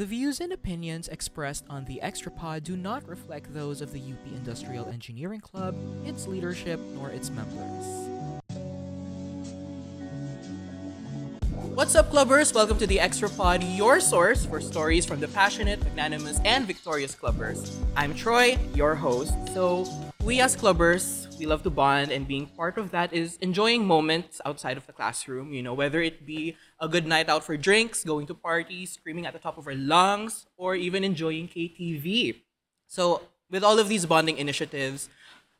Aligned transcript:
The 0.00 0.06
views 0.06 0.40
and 0.40 0.50
opinions 0.50 1.08
expressed 1.08 1.66
on 1.68 1.84
the 1.84 2.00
XTRA 2.02 2.34
Pod 2.34 2.64
do 2.64 2.74
not 2.74 3.06
reflect 3.06 3.52
those 3.52 3.82
of 3.82 3.92
the 3.92 3.98
UP 3.98 4.32
Industrial 4.34 4.88
Engineering 4.88 5.42
Club, 5.42 5.76
its 6.06 6.26
leadership, 6.26 6.80
nor 6.94 7.10
its 7.10 7.28
members. 7.28 7.84
What's 11.74 11.94
up, 11.94 12.10
clubbers? 12.10 12.54
Welcome 12.54 12.78
to 12.78 12.86
the 12.86 12.96
XTRA 12.96 13.36
Pod, 13.36 13.62
your 13.62 14.00
source 14.00 14.46
for 14.46 14.62
stories 14.62 15.04
from 15.04 15.20
the 15.20 15.28
passionate, 15.28 15.84
magnanimous, 15.84 16.40
and 16.46 16.66
victorious 16.66 17.14
clubbers. 17.14 17.70
I'm 17.94 18.14
Troy, 18.14 18.56
your 18.74 18.94
host. 18.94 19.34
So, 19.52 19.84
we 20.24 20.40
as 20.40 20.54
clubbers, 20.54 21.26
we 21.38 21.46
love 21.46 21.62
to 21.62 21.70
bond, 21.70 22.12
and 22.12 22.28
being 22.28 22.46
part 22.46 22.76
of 22.76 22.90
that 22.90 23.12
is 23.12 23.36
enjoying 23.40 23.86
moments 23.86 24.40
outside 24.44 24.76
of 24.76 24.86
the 24.86 24.92
classroom. 24.92 25.52
You 25.52 25.62
know, 25.62 25.74
whether 25.74 26.02
it 26.02 26.26
be 26.26 26.56
a 26.78 26.88
good 26.88 27.06
night 27.06 27.28
out 27.28 27.44
for 27.44 27.56
drinks, 27.56 28.04
going 28.04 28.26
to 28.26 28.34
parties, 28.34 28.92
screaming 28.92 29.26
at 29.26 29.32
the 29.32 29.38
top 29.38 29.56
of 29.56 29.66
our 29.66 29.74
lungs, 29.74 30.46
or 30.56 30.74
even 30.74 31.04
enjoying 31.04 31.48
KTV. 31.48 32.36
So, 32.86 33.22
with 33.50 33.64
all 33.64 33.78
of 33.78 33.88
these 33.88 34.06
bonding 34.06 34.38
initiatives, 34.38 35.08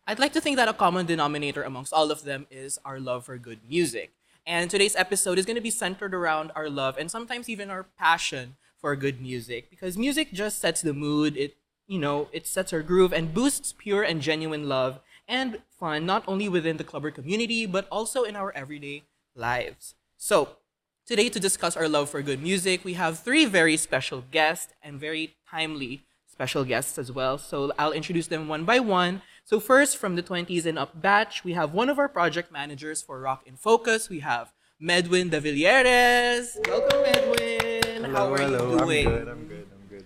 I'd 0.07 0.19
like 0.19 0.33
to 0.35 0.41
think 0.41 0.57
that 0.57 0.69
a 0.69 0.73
common 0.73 1.07
denominator 1.07 1.63
amongst 1.63 1.93
all 1.93 2.11
of 2.11 2.25
them 2.25 2.47
is 2.51 2.79
our 2.85 3.01
love 3.01 3.25
for 3.25 3.39
good 3.39 3.61
music. 3.69 4.13
And 4.47 4.71
today's 4.71 4.97
episode 4.97 5.39
is 5.39 5.47
going 5.47 5.57
to 5.57 5.63
be 5.63 5.71
centered 5.71 6.15
around 6.15 6.51
our 6.55 6.69
love 6.69 6.99
and 6.99 7.11
sometimes 7.11 7.49
even 7.49 7.71
our 7.71 7.85
passion 7.99 8.57
for 8.81 8.97
good 8.97 9.21
music 9.21 9.71
because 9.71 9.97
music 9.99 10.33
just 10.33 10.59
sets 10.59 10.81
the 10.81 10.95
mood. 10.95 11.37
It, 11.37 11.57
you 11.91 11.99
know, 11.99 12.29
it 12.31 12.47
sets 12.47 12.73
our 12.73 12.83
groove 12.83 13.13
and 13.13 13.35
boosts 13.35 13.75
pure 13.77 14.05
and 14.05 14.23
genuine 14.23 14.69
love 14.69 15.01
and 15.27 15.59
fun 15.77 16.07
not 16.07 16.23
only 16.29 16.49
within 16.49 16.77
the 16.77 16.85
clubber 16.85 17.11
community 17.11 17.67
but 17.67 17.89
also 17.91 18.23
in 18.23 18.37
our 18.37 18.53
everyday 18.53 19.03
lives. 19.35 19.97
So, 20.17 20.57
today 21.05 21.29
to 21.29 21.41
discuss 21.41 21.77
our 21.77 21.89
love 21.89 22.09
for 22.09 22.23
good 22.23 22.41
music, 22.41 22.85
we 22.85 22.95
have 22.95 23.19
three 23.19 23.45
very 23.45 23.77
special 23.77 24.23
guests 24.31 24.73
and 24.81 25.01
very 25.01 25.35
timely 25.51 26.05
special 26.29 26.65
guests 26.65 26.97
as 26.97 27.11
well. 27.11 27.39
So, 27.39 27.73
I'll 27.77 27.91
introduce 27.91 28.29
them 28.29 28.47
one 28.47 28.65
by 28.65 28.79
one. 28.79 29.23
So 29.45 29.59
first, 29.59 29.97
from 29.97 30.15
the 30.15 30.23
20s 30.23 30.67
and 30.67 30.79
up 30.79 31.03
batch, 31.03 31.43
we 31.43 31.55
have 31.55 31.75
one 31.75 31.89
of 31.89 31.99
our 31.99 32.09
project 32.09 32.53
managers 32.53 33.03
for 33.03 33.21
Rock 33.21 33.43
in 33.47 33.57
Focus. 33.57 34.09
We 34.09 34.21
have 34.21 34.53
Medwin 34.81 35.29
De. 35.31 35.41
Welcome, 35.41 37.03
Medwin. 37.03 38.05
How 38.13 38.33
are 38.33 38.39
hello. 38.39 38.71
you 38.71 38.79
doing? 38.79 39.07
I'm 39.09 39.13
good. 39.13 39.29
I'm 39.29 39.49
good. 39.49 39.50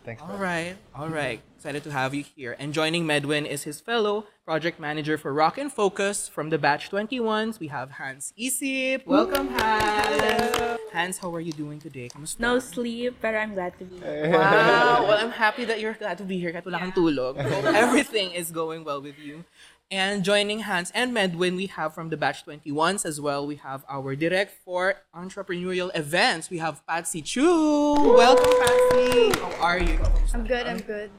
I'm 0.06 0.14
good. 0.14 0.18
Thanks. 0.18 0.22
All 0.22 0.28
man. 0.28 0.40
right, 0.40 0.76
all 0.94 1.06
mm-hmm. 1.06 1.14
right. 1.14 1.40
Excited 1.56 1.84
to 1.84 1.90
have 1.92 2.14
you 2.14 2.24
here. 2.36 2.56
And 2.58 2.74
joining 2.74 3.06
Medwin 3.06 3.46
is 3.46 3.64
his 3.64 3.80
fellow 3.80 4.26
project 4.44 4.78
manager 4.78 5.16
for 5.16 5.32
Rock 5.32 5.56
in 5.56 5.70
Focus 5.70 6.28
from 6.28 6.50
the 6.50 6.58
batch 6.58 6.90
21s. 6.90 7.58
We 7.58 7.68
have 7.68 7.92
Hans 7.92 8.32
Isip. 8.38 9.06
Welcome, 9.06 9.48
Hans. 9.48 10.78
Hans, 10.92 11.18
how 11.18 11.34
are 11.34 11.40
you 11.40 11.52
doing 11.52 11.80
today? 11.80 12.08
Kamusta? 12.08 12.38
No 12.38 12.58
sleep, 12.58 13.16
but 13.20 13.34
I'm 13.34 13.54
glad 13.54 13.78
to 13.78 13.84
be 13.84 13.96
here. 13.96 14.30
Wow. 14.30 15.08
well, 15.08 15.18
I'm 15.18 15.32
happy 15.32 15.64
that 15.64 15.80
you're 15.80 15.94
glad 15.94 16.18
to 16.18 16.24
be 16.24 16.38
here 16.38 16.52
kahit 16.52 16.66
wala 16.66 16.78
kang 16.78 16.92
tulog. 16.92 17.36
Everything 17.74 18.30
is 18.32 18.50
going 18.52 18.84
well 18.84 19.00
with 19.00 19.18
you. 19.18 19.44
And 19.90 20.24
joining 20.24 20.60
Hans 20.60 20.90
and 20.94 21.12
Medwin, 21.14 21.56
we 21.56 21.66
have 21.66 21.94
from 21.94 22.08
the 22.08 22.16
Batch 22.16 22.44
21s 22.46 23.04
as 23.04 23.20
well. 23.20 23.46
We 23.46 23.56
have 23.56 23.84
our 23.88 24.16
direct 24.16 24.52
for 24.64 24.94
entrepreneurial 25.14 25.90
events. 25.94 26.48
We 26.50 26.58
have 26.58 26.82
Patxi 26.88 27.22
Tiu. 27.22 28.16
Welcome, 28.16 28.44
Patxi. 28.44 29.36
How 29.36 29.62
are 29.62 29.78
you? 29.78 29.98
I'm 30.32 30.46
good, 30.46 30.66
I'm 30.66 30.78
good. 30.78 31.10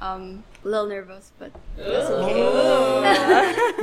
Um, 0.00 0.42
a 0.64 0.68
little 0.68 0.88
nervous, 0.88 1.30
but 1.38 1.52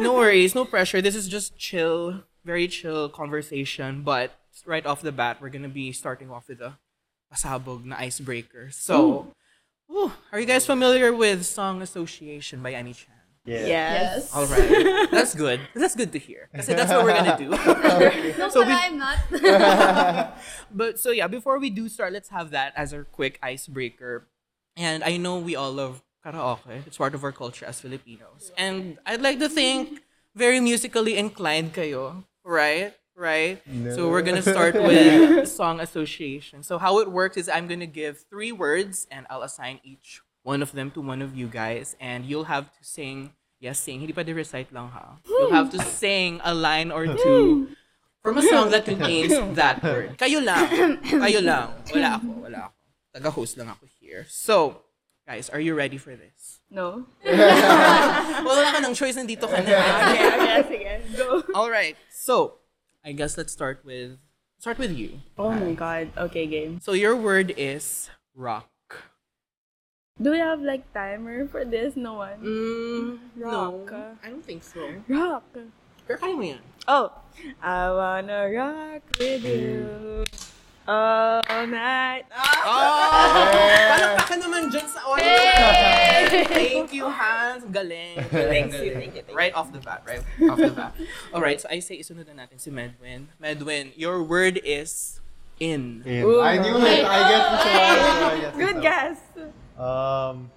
No 0.01 0.13
worries, 0.13 0.53
no 0.53 0.65
pressure. 0.65 1.01
This 1.01 1.15
is 1.15 1.27
just 1.29 1.57
chill, 1.57 2.23
very 2.43 2.67
chill 2.67 3.07
conversation. 3.09 4.03
But 4.03 4.35
right 4.65 4.85
off 4.85 5.01
the 5.01 5.13
bat, 5.13 5.37
we're 5.41 5.49
gonna 5.49 5.69
be 5.69 5.93
starting 5.93 6.29
off 6.29 6.49
with 6.49 6.59
a 6.61 6.77
pasabog 7.33 7.85
na 7.85 7.95
icebreaker. 7.97 8.69
So, 8.69 9.33
ooh, 9.89 10.11
are 10.33 10.39
you 10.41 10.45
guys 10.45 10.65
familiar 10.65 11.15
with 11.15 11.45
Song 11.45 11.81
Association 11.81 12.61
by 12.61 12.73
any 12.73 12.93
chance? 12.93 13.18
Yeah. 13.49 13.65
yes. 13.65 14.29
All 14.33 14.45
right, 14.45 15.09
that's 15.11 15.33
good. 15.33 15.59
That's 15.73 15.95
good 15.95 16.11
to 16.13 16.19
hear. 16.19 16.49
Kasi 16.53 16.73
that's 16.77 16.91
what 16.93 17.01
we're 17.03 17.17
gonna 17.17 17.37
do. 17.37 17.49
No, 18.37 18.49
So 18.53 18.61
but 18.61 18.69
we- 18.69 18.73
I'm 18.77 18.97
not. 18.97 19.17
but 20.71 20.99
so 20.99 21.11
yeah, 21.11 21.27
before 21.27 21.59
we 21.59 21.69
do 21.69 21.89
start, 21.89 22.13
let's 22.13 22.29
have 22.29 22.51
that 22.51 22.73
as 22.75 22.93
our 22.93 23.03
quick 23.03 23.39
icebreaker. 23.41 24.27
And 24.77 25.03
I 25.03 25.17
know 25.17 25.39
we 25.39 25.55
all 25.55 25.71
love 25.73 26.01
karaoke. 26.25 26.85
It's 26.87 26.97
part 26.97 27.15
of 27.15 27.23
our 27.23 27.31
culture 27.31 27.65
as 27.65 27.79
Filipinos. 27.81 28.51
And 28.57 28.97
I'd 29.05 29.21
like 29.21 29.39
to 29.39 29.49
think 29.49 30.01
very 30.35 30.59
musically 30.59 31.17
inclined 31.17 31.73
kayo, 31.73 32.23
right? 32.43 32.93
Right? 33.15 33.59
So 33.91 34.07
we're 34.07 34.21
gonna 34.23 34.41
start 34.45 34.75
with 34.75 35.47
song 35.49 35.79
association. 35.81 36.63
So 36.63 36.77
how 36.79 36.99
it 36.99 37.11
works 37.11 37.35
is 37.35 37.49
I'm 37.49 37.67
gonna 37.67 37.89
give 37.89 38.23
three 38.29 38.51
words 38.53 39.07
and 39.11 39.27
I'll 39.29 39.43
assign 39.43 39.79
each 39.83 40.21
one 40.43 40.63
of 40.63 40.71
them 40.71 40.89
to 40.95 41.01
one 41.03 41.21
of 41.21 41.35
you 41.35 41.47
guys 41.51 41.97
and 41.99 42.23
you'll 42.23 42.47
have 42.47 42.71
to 42.71 42.79
sing 42.81 43.35
yes 43.59 43.79
sing 43.79 43.99
hindi 43.99 44.15
pa 44.15 44.23
de 44.23 44.33
recite 44.33 44.71
lang 44.71 44.87
ha 44.89 45.19
you'll 45.27 45.51
have 45.51 45.69
to 45.69 45.79
sing 45.83 46.39
a 46.43 46.53
line 46.55 46.91
or 46.91 47.05
two 47.05 47.67
from 48.23 48.37
a 48.37 48.43
song 48.43 48.71
that 48.71 48.83
contains 48.83 49.31
that 49.55 49.79
word. 49.79 50.19
Kayo 50.19 50.43
lang. 50.43 50.67
Kayo 51.07 51.39
lang. 51.39 51.71
Wala 51.87 52.09
ako. 52.19 52.27
Wala 52.43 52.59
ako. 52.67 52.75
Taga-host 53.15 53.55
lang 53.55 53.71
ako 53.71 53.87
here. 54.03 54.27
So, 54.27 54.83
guys, 55.23 55.47
are 55.47 55.63
you 55.63 55.71
ready 55.71 55.95
for 55.95 56.11
this? 56.19 56.59
no. 56.67 57.07
Wala 58.43 58.75
ka 58.75 58.79
ng 58.83 58.91
choice. 58.93 59.15
Nandito 59.15 59.47
ka 59.47 59.63
na. 59.63 59.71
Okay, 60.11 60.23
okay, 60.35 60.59
sige, 60.67 60.91
go. 61.15 61.41
All 61.55 61.71
right. 61.71 61.95
So, 62.11 62.59
I 63.07 63.15
guess 63.15 63.39
let's 63.39 63.55
start 63.55 63.81
with 63.87 64.19
start 64.59 64.77
with 64.77 64.91
you. 64.91 65.23
Oh 65.39 65.55
my 65.55 65.71
god. 65.71 66.11
Okay, 66.19 66.43
game. 66.45 66.83
So, 66.83 66.91
your 66.91 67.15
word 67.15 67.55
is 67.55 68.11
rock. 68.35 68.67
Do 70.19 70.31
we 70.31 70.39
have 70.39 70.59
like 70.59 70.83
timer 70.91 71.47
for 71.47 71.63
this? 71.63 71.95
No 71.95 72.19
one. 72.19 72.43
Mm, 72.43 73.39
no. 73.39 73.87
I 74.21 74.27
don't 74.27 74.43
think 74.43 74.67
so. 74.67 74.83
Rock. 75.07 75.47
Pero 76.03 76.19
kaya 76.19 76.35
mo 76.35 76.43
yan. 76.43 76.59
Oh. 76.91 77.07
I 77.63 77.87
wanna 77.87 78.51
rock 78.51 79.03
with 79.15 79.47
you 79.47 80.27
all 80.89 81.63
night. 81.71 82.25
Oh! 82.35 83.47
Palakpakan 83.95 84.37
naman 84.43 84.61
dyan 84.73 84.87
sa 84.89 84.99
audience. 85.07 86.49
Thank 86.51 86.91
you, 86.91 87.05
Hans. 87.07 87.63
Galing. 87.69 88.19
Galing, 88.33 88.67
galing. 88.75 89.09
Right 89.31 89.53
off 89.53 89.71
the 89.71 89.79
bat, 89.79 90.03
right 90.03 90.25
off 90.49 90.57
the 90.59 90.73
bat. 90.73 90.97
Alright, 91.31 91.61
so 91.61 91.69
I 91.69 91.79
say 91.79 92.01
isunod 92.01 92.27
na 92.27 92.43
natin 92.43 92.59
si 92.59 92.73
Medwin. 92.73 93.31
Medwin, 93.39 93.93
your 93.95 94.19
word 94.25 94.59
is 94.65 95.21
in. 95.61 96.01
In. 96.03 96.25
Ooh. 96.25 96.41
I 96.41 96.57
knew 96.57 96.75
it. 96.75 97.05
I 97.05 97.19
guess 97.29 97.45
this 97.47 97.63
one. 97.63 97.79
I 97.79 98.37
guess 98.41 98.51
this 98.51 98.59
Good 98.59 98.77
guess. 98.81 99.17
Um, 99.79 100.51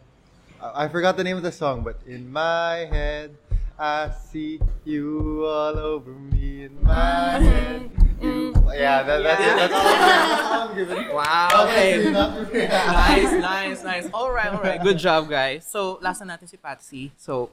I 0.60 0.84
I 0.84 0.88
forgot 0.88 1.16
the 1.16 1.22
name 1.22 1.36
of 1.36 1.42
the 1.46 1.52
song, 1.54 1.82
but 1.86 2.02
in 2.06 2.26
my 2.26 2.90
head, 2.90 3.36
I 3.78 4.10
see 4.10 4.58
you 4.84 5.46
all 5.46 5.78
over 5.78 6.10
me. 6.10 6.64
In 6.64 6.74
my 6.82 7.38
head, 7.46 7.90
you. 8.20 8.50
Yeah, 8.74 9.02
that, 9.02 9.22
that's 9.22 9.42
it. 9.42 9.56
That's 9.56 9.74
all 9.74 10.68
I'm 10.68 10.74
giving. 10.74 11.08
Wow, 11.14 11.66
okay. 11.70 12.10
Nice, 12.10 13.32
nice, 13.38 13.84
nice. 13.84 14.06
Alright, 14.12 14.54
alright. 14.54 14.82
Good 14.82 14.98
job, 14.98 15.28
guys. 15.30 15.70
So, 15.70 15.98
last 16.02 16.18
na 16.24 16.34
natin 16.34 16.48
si 16.48 16.56
Patxi. 16.56 17.10
So, 17.16 17.50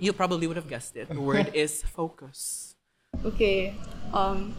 you 0.00 0.12
probably 0.12 0.46
would 0.46 0.56
have 0.56 0.68
guessed 0.68 0.96
it. 0.96 1.08
The 1.10 1.20
word 1.20 1.54
is 1.54 1.82
focus. 1.82 2.74
Okay. 3.24 3.74
Um, 4.12 4.54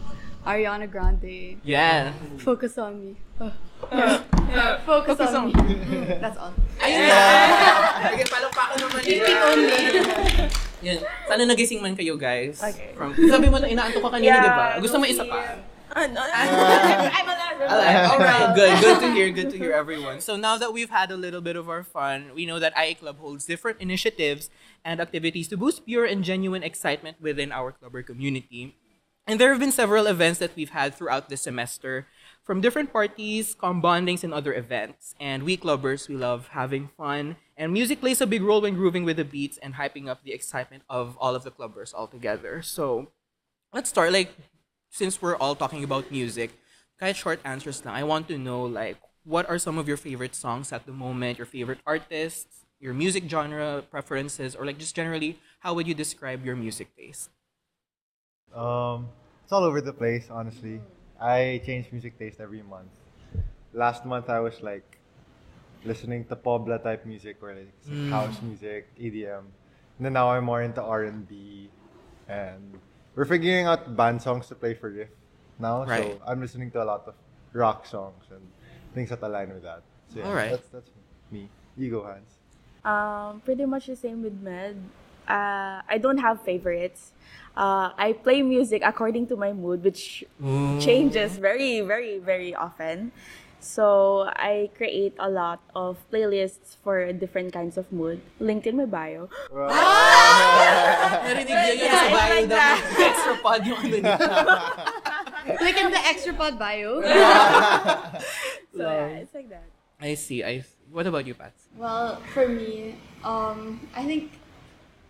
Ariana 0.46 0.86
Grande. 0.86 1.58
Yeah. 1.66 2.14
Focus 2.38 2.78
on 2.78 3.02
me. 3.02 3.16
Yeah, 3.92 4.22
yeah, 4.48 4.78
Focus, 4.86 5.18
Focus 5.18 5.34
on, 5.34 5.52
on 5.52 5.66
me. 5.66 6.06
That's 6.22 6.38
all. 6.38 6.54
Ayun 6.80 7.02
na! 7.10 7.18
Sige, 8.08 8.24
palakpakan 8.30 8.76
naman 8.80 9.00
yun. 9.04 9.20
Yan. 10.86 10.98
Sana 11.28 11.42
nagising 11.44 11.82
man 11.82 11.92
kayo, 11.98 12.14
guys. 12.16 12.62
Okay. 12.62 12.94
From, 12.96 13.12
sabi 13.12 13.50
mo 13.50 13.58
na 13.58 13.68
inaantok 13.68 14.00
ka 14.06 14.10
kanina, 14.16 14.32
Yeah, 14.32 14.40
di 14.40 14.50
ba? 14.54 14.66
Gusto 14.80 14.96
mo 14.96 15.04
isa 15.04 15.26
pa? 15.26 15.60
Ano? 15.96 16.20
I'm 16.22 17.26
allowed. 17.26 17.46
Alright, 17.56 18.04
alright, 18.12 18.48
good, 18.54 18.72
good 18.84 19.00
to 19.00 19.08
hear, 19.16 19.28
good 19.32 19.50
to 19.50 19.56
hear 19.56 19.72
everyone. 19.72 20.20
So 20.20 20.36
now 20.36 20.60
that 20.60 20.72
we've 20.72 20.92
had 20.92 21.10
a 21.10 21.16
little 21.16 21.40
bit 21.40 21.56
of 21.56 21.68
our 21.72 21.82
fun, 21.82 22.30
we 22.36 22.44
know 22.44 22.60
that 22.60 22.76
IA 22.76 22.94
Club 22.94 23.18
holds 23.18 23.48
different 23.48 23.80
initiatives 23.80 24.50
and 24.84 25.00
activities 25.00 25.48
to 25.48 25.56
boost 25.56 25.86
pure 25.86 26.04
and 26.04 26.22
genuine 26.22 26.62
excitement 26.62 27.16
within 27.20 27.50
our 27.50 27.72
clubber 27.72 28.04
community. 28.04 28.76
And 29.26 29.40
there 29.40 29.50
have 29.50 29.58
been 29.58 29.72
several 29.72 30.06
events 30.06 30.38
that 30.38 30.54
we've 30.54 30.70
had 30.70 30.94
throughout 30.94 31.28
the 31.28 31.36
semester, 31.36 32.06
from 32.44 32.60
different 32.60 32.92
parties, 32.92 33.54
com 33.54 33.82
bondings, 33.82 34.22
and 34.22 34.32
other 34.32 34.54
events. 34.54 35.16
And 35.18 35.42
we 35.42 35.56
clubbers, 35.56 36.08
we 36.08 36.14
love 36.14 36.48
having 36.54 36.90
fun, 36.96 37.36
and 37.56 37.72
music 37.72 38.00
plays 38.00 38.20
a 38.20 38.26
big 38.26 38.42
role 38.42 38.60
when 38.60 38.74
grooving 38.74 39.04
with 39.04 39.16
the 39.16 39.24
beats 39.24 39.58
and 39.58 39.74
hyping 39.74 40.06
up 40.06 40.22
the 40.22 40.32
excitement 40.32 40.84
of 40.88 41.16
all 41.18 41.34
of 41.34 41.42
the 41.42 41.50
clubbers 41.50 41.92
all 41.92 42.06
together. 42.06 42.62
So 42.62 43.08
let's 43.72 43.90
start. 43.90 44.12
Like, 44.12 44.30
since 44.90 45.20
we're 45.20 45.36
all 45.36 45.56
talking 45.56 45.82
about 45.82 46.12
music, 46.12 46.54
kahit 47.02 47.16
short 47.16 47.40
answers 47.44 47.84
lang, 47.84 47.94
I 47.96 48.04
want 48.04 48.28
to 48.28 48.38
know, 48.38 48.62
like, 48.62 48.96
what 49.24 49.48
are 49.50 49.58
some 49.58 49.76
of 49.76 49.88
your 49.88 49.96
favorite 49.96 50.36
songs 50.36 50.70
at 50.72 50.86
the 50.86 50.92
moment, 50.92 51.38
your 51.38 51.50
favorite 51.50 51.80
artists, 51.84 52.64
your 52.78 52.94
music 52.94 53.24
genre 53.28 53.82
preferences, 53.90 54.54
or 54.54 54.64
like 54.64 54.78
just 54.78 54.94
generally, 54.94 55.40
how 55.60 55.74
would 55.74 55.88
you 55.88 55.94
describe 55.94 56.46
your 56.46 56.54
music 56.54 56.94
taste? 56.94 57.30
Um, 58.54 59.08
it's 59.42 59.52
all 59.52 59.64
over 59.64 59.80
the 59.80 59.92
place, 59.92 60.28
honestly. 60.30 60.80
I 61.20 61.60
change 61.64 61.90
music 61.92 62.18
taste 62.18 62.40
every 62.40 62.62
month. 62.62 62.92
Last 63.72 64.04
month 64.04 64.28
I 64.28 64.40
was 64.40 64.60
like 64.62 64.98
listening 65.84 66.24
to 66.26 66.36
Pobla 66.36 66.82
type 66.82 67.04
music 67.06 67.38
or 67.42 67.54
like 67.54 67.72
Mm. 67.88 68.10
house 68.10 68.42
music, 68.42 68.88
EDM. 68.98 69.46
And 69.98 70.04
then 70.04 70.12
now 70.12 70.30
I'm 70.30 70.44
more 70.44 70.62
into 70.62 70.82
R&B 70.82 71.70
and 72.28 72.78
we're 73.14 73.24
figuring 73.24 73.66
out 73.66 73.96
band 73.96 74.20
songs 74.20 74.46
to 74.48 74.54
play 74.54 74.74
for 74.74 74.90
Riff 74.90 75.08
now. 75.58 75.84
Right. 75.84 76.02
So 76.02 76.20
I'm 76.26 76.40
listening 76.40 76.70
to 76.72 76.82
a 76.82 76.84
lot 76.86 77.06
of 77.06 77.14
rock 77.52 77.86
songs 77.86 78.24
and 78.30 78.42
things 78.94 79.10
that 79.10 79.22
align 79.22 79.52
with 79.54 79.62
that. 79.62 79.82
So 80.12 80.20
yeah, 80.20 80.26
Alright. 80.26 80.50
that's 80.50 80.68
that's 80.68 80.90
me. 81.30 81.48
You 81.76 81.90
go, 81.90 82.02
Hans. 82.04 82.32
Um, 82.84 83.40
pretty 83.40 83.64
much 83.64 83.86
the 83.86 83.96
same 83.96 84.22
with 84.22 84.38
Med. 84.40 84.76
Uh, 85.28 85.82
I 85.88 85.98
don't 86.00 86.18
have 86.18 86.40
favorites. 86.42 87.12
Uh, 87.56 87.90
I 87.96 88.12
play 88.12 88.42
music 88.42 88.82
according 88.84 89.26
to 89.28 89.36
my 89.36 89.52
mood, 89.52 89.82
which 89.82 90.24
changes 90.78 91.38
very, 91.38 91.80
very, 91.80 92.18
very 92.18 92.54
often. 92.54 93.12
So 93.58 94.28
I 94.30 94.70
create 94.76 95.14
a 95.18 95.28
lot 95.28 95.58
of 95.74 95.98
playlists 96.12 96.76
for 96.84 97.12
different 97.12 97.52
kinds 97.52 97.76
of 97.76 97.90
mood. 97.90 98.20
Linked 98.38 98.66
in 98.66 98.76
my 98.76 98.84
bio. 98.86 99.28
Narinig 101.26 101.50
niyo 101.50 101.72
yun 101.74 101.90
sa 101.90 102.06
bio 102.12 102.30
like 102.36 102.46
daw 102.46 102.76
extra 103.00 103.34
pod 103.42 103.60
yung 103.66 103.80
ano 103.82 103.96
niya. 103.98 104.16
Like 105.62 105.78
in 105.78 105.90
the 105.94 106.02
extra 106.02 106.34
pod 106.34 106.58
bio. 106.58 107.00
So 108.76 108.84
yeah, 108.84 109.24
it's 109.24 109.32
like 109.34 109.48
that. 109.48 109.66
I 109.98 110.14
see, 110.14 110.44
I 110.44 110.60
see. 110.60 110.76
What 110.92 111.08
about 111.08 111.26
you, 111.26 111.34
Pat? 111.34 111.56
Well, 111.74 112.20
for 112.36 112.46
me, 112.46 112.94
um, 113.24 113.80
I 113.96 114.04
think 114.04 114.30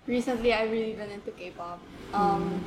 recently 0.07 0.53
I've 0.53 0.71
really 0.71 0.95
been 0.95 1.11
into 1.11 1.31
K-pop. 1.33 1.81
Um, 2.13 2.65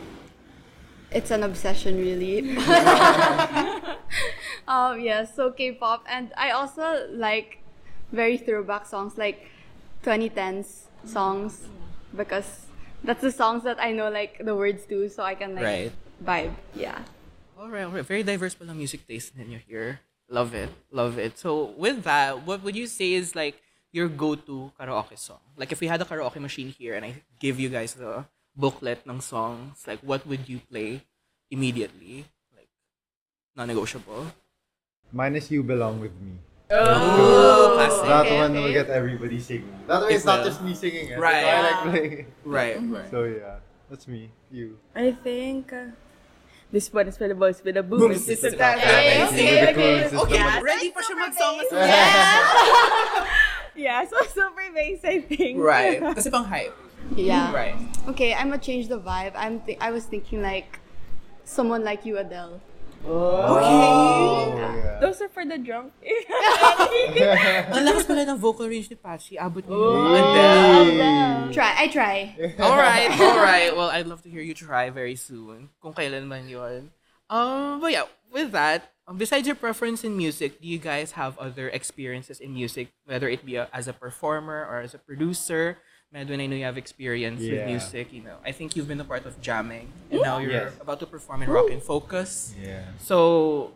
it's 1.11 1.31
an 1.31 1.43
obsession, 1.43 1.97
really. 1.97 2.57
um, 4.67 4.99
yeah, 4.99 5.25
so 5.25 5.51
K-pop, 5.51 6.05
and 6.07 6.31
I 6.37 6.51
also 6.51 7.07
like 7.11 7.59
very 8.11 8.37
throwback 8.37 8.85
songs, 8.85 9.17
like 9.17 9.47
2010s 10.03 10.83
songs, 11.05 11.67
because 12.15 12.65
that's 13.03 13.21
the 13.21 13.31
songs 13.31 13.63
that 13.63 13.79
I 13.79 13.91
know 13.91 14.09
like 14.09 14.43
the 14.43 14.55
words 14.55 14.85
to, 14.87 15.09
so 15.09 15.23
I 15.23 15.35
can 15.35 15.55
like 15.55 15.63
Right. 15.63 15.91
vibe. 16.23 16.53
Yeah. 16.75 16.99
Alright, 17.59 17.85
alright. 17.85 18.05
Very 18.05 18.23
diverse 18.23 18.55
pala 18.55 18.73
music 18.73 19.07
taste 19.07 19.37
ninyo 19.37 19.59
here. 19.59 19.99
Love 20.29 20.53
it. 20.53 20.69
Love 20.91 21.17
it. 21.17 21.37
So, 21.39 21.73
with 21.75 22.03
that, 22.03 22.45
what 22.45 22.63
would 22.63 22.75
you 22.75 22.85
say 22.87 23.13
is 23.13 23.35
like 23.35 23.61
your 23.91 24.07
go-to 24.07 24.71
karaoke 24.79 25.17
song? 25.17 25.39
Like, 25.57 25.71
if 25.71 25.79
we 25.79 25.87
had 25.87 26.01
a 26.01 26.05
karaoke 26.05 26.39
machine 26.39 26.69
here 26.77 26.95
and 26.95 27.05
I 27.05 27.23
give 27.39 27.59
you 27.59 27.69
guys 27.69 27.93
the 27.93 28.25
booklet 28.55 29.01
ng 29.07 29.21
songs, 29.21 29.83
like, 29.87 29.99
what 30.01 30.25
would 30.27 30.47
you 30.49 30.59
play 30.69 31.01
immediately? 31.49 32.25
Like, 32.55 32.69
non-negotiable. 33.55 34.31
Minus 35.11 35.49
You 35.49 35.63
Belong 35.63 35.99
With 35.99 36.13
Me. 36.21 36.37
Oh, 36.71 37.73
classic. 37.73 38.05
That 38.05 38.25
Okay, 38.29 38.37
one 38.37 38.53
will 38.53 38.71
get 38.71 38.89
everybody 38.93 39.39
singing. 39.39 39.73
That 39.87 40.03
way 40.05 40.13
It 40.13 40.21
it's 40.21 40.25
not 40.25 40.45
just 40.45 40.61
me 40.61 40.75
singing 40.77 41.09
it. 41.09 41.17
Right. 41.17 41.41
I 41.45 41.61
like 41.65 41.81
playing. 41.89 42.25
Right, 42.45 42.77
right. 42.77 43.09
So 43.09 43.23
yeah, 43.25 43.57
that's 43.89 44.05
me. 44.07 44.29
You. 44.53 44.77
I 44.93 45.17
think 45.17 45.73
uh, 45.73 45.97
this 46.71 46.93
one 46.93 47.07
is 47.09 47.17
for 47.17 47.25
the 47.27 47.33
boys 47.33 47.57
with 47.65 47.73
a 47.73 47.81
boom. 47.81 47.97
Boom 48.05 48.11
It's 48.13 48.21
system. 48.29 48.53
that- 48.61 48.77
Okay, 48.77 49.17
With 49.17 49.33
the 49.33 49.41
okay, 49.41 49.73
cooling 49.73 49.89
okay. 49.89 50.09
system. 50.13 50.19
Okay, 50.29 50.61
ready 50.61 50.89
pa 50.93 51.01
siya 51.01 51.15
mag-song 51.17 51.55
as 51.57 51.69
Yeah, 53.79 54.03
so 54.03 54.19
super 54.27 54.67
bass, 54.75 54.99
I 55.07 55.23
think. 55.23 55.55
Right. 55.55 56.03
Kasi 56.03 56.27
pang 56.27 56.43
hype. 56.43 56.75
Yeah. 57.15 57.55
Right. 57.55 57.79
Okay, 58.11 58.35
I'm 58.35 58.51
gonna 58.51 58.59
change 58.59 58.91
the 58.91 58.99
vibe. 58.99 59.31
I'm 59.39 59.63
th- 59.63 59.79
I 59.79 59.95
was 59.95 60.03
thinking 60.03 60.43
like 60.43 60.83
someone 61.47 61.87
like 61.87 62.03
you, 62.03 62.19
Adele. 62.19 62.59
Oh, 63.07 63.55
yeah. 63.63 64.99
Those 64.99 65.21
are 65.23 65.31
for 65.31 65.47
the 65.47 65.55
drunk. 65.57 65.95
Ang 67.71 67.87
lakas 67.87 68.03
pala 68.03 68.27
ng 68.27 68.35
vocal 68.35 68.67
range 68.67 68.91
ni 68.91 68.99
Patxi. 68.99 69.39
Abot 69.39 69.63
niyo 69.63 69.71
Oh. 69.71 69.95
yung 69.95 70.19
Adele. 70.19 71.53
Try, 71.55 71.71
I 71.79 71.85
try. 71.87 72.17
Alright, 72.59 73.15
alright. 73.15 73.71
Well, 73.71 73.87
I'd 73.87 74.05
love 74.05 74.21
to 74.27 74.29
hear 74.29 74.43
you 74.43 74.51
try 74.53 74.91
very 74.91 75.15
soon. 75.15 75.71
Kung 75.79 75.95
kailan 75.95 76.27
man 76.27 76.51
yun. 76.51 76.91
Um, 77.31 77.79
but 77.79 77.95
yeah, 77.95 78.03
with 78.35 78.51
that, 78.51 78.91
um, 79.09 79.17
besides 79.17 79.47
your 79.47 79.55
preference 79.55 80.03
in 80.03 80.15
music, 80.15 80.61
do 80.61 80.67
you 80.67 80.77
guys 80.77 81.13
have 81.13 81.37
other 81.39 81.67
experiences 81.69 82.39
in 82.39 82.53
music, 82.53 82.89
whether 83.05 83.27
it 83.27 83.43
be 83.45 83.55
a, 83.55 83.67
as 83.73 83.87
a 83.87 83.93
performer 83.93 84.65
or 84.69 84.79
as 84.79 84.93
a 84.93 84.99
producer? 84.99 85.77
Medwin, 86.13 86.41
I 86.41 86.45
know 86.45 86.55
you 86.55 86.63
have 86.65 86.77
experience 86.77 87.41
with 87.41 87.65
music. 87.65 88.13
You 88.13 88.23
know, 88.23 88.37
I 88.45 88.51
think 88.51 88.75
you've 88.75 88.87
been 88.87 88.99
a 89.01 89.05
part 89.05 89.25
of 89.25 89.39
jamming, 89.41 89.89
and 90.09 90.21
now 90.21 90.37
you're 90.37 90.51
Yes. 90.51 90.73
about 90.81 90.99
to 91.01 91.05
perform 91.05 91.43
in 91.43 91.49
Rock 91.49 91.69
in 91.69 91.81
Focus. 91.81 92.53
Yeah. 92.57 92.81
So, 92.97 93.73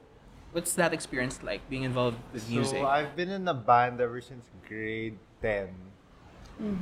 what's 0.51 0.73
that 0.73 0.93
experience 0.93 1.41
like 1.43 1.61
being 1.69 1.83
involved 1.83 2.17
with 2.33 2.49
music? 2.49 2.79
So 2.81 2.85
I've 2.87 3.15
been 3.15 3.29
in 3.29 3.47
a 3.47 3.53
band 3.53 4.01
ever 4.01 4.21
since 4.21 4.49
grade 4.67 5.17
10. 5.41 5.69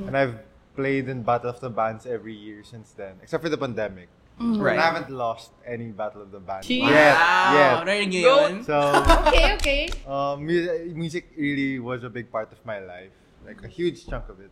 And 0.08 0.16
I've 0.16 0.40
played 0.76 1.10
in 1.10 1.24
Battle 1.24 1.50
of 1.50 1.60
the 1.60 1.70
Bands 1.70 2.06
every 2.06 2.36
year 2.36 2.64
since 2.64 2.92
then, 2.92 3.16
except 3.24 3.44
for 3.44 3.50
the 3.50 3.58
pandemic. 3.58 4.08
Right. 4.42 4.78
I 4.78 4.82
haven't 4.82 5.10
lost 5.10 5.52
any 5.66 5.92
Battle 5.94 6.22
of 6.22 6.32
the 6.32 6.40
Bands 6.40 6.66
Gee. 6.68 6.82
yet. 6.82 7.14
Wow, 7.16 7.54
Yet. 7.54 7.72
narinig 7.86 8.10
niyo 8.10 8.22
yun? 8.26 8.54
So, 8.66 8.78
Okay, 9.30 9.54
okay. 9.56 9.82
um, 10.10 10.46
mu- 10.46 10.92
music 10.98 11.30
really 11.38 11.80
was 11.80 12.04
a 12.04 12.10
big 12.10 12.32
part 12.32 12.52
of 12.52 12.58
my 12.66 12.80
life, 12.80 13.14
like 13.46 13.62
a 13.64 13.68
huge 13.70 14.08
chunk 14.08 14.30
of 14.30 14.40
it. 14.40 14.50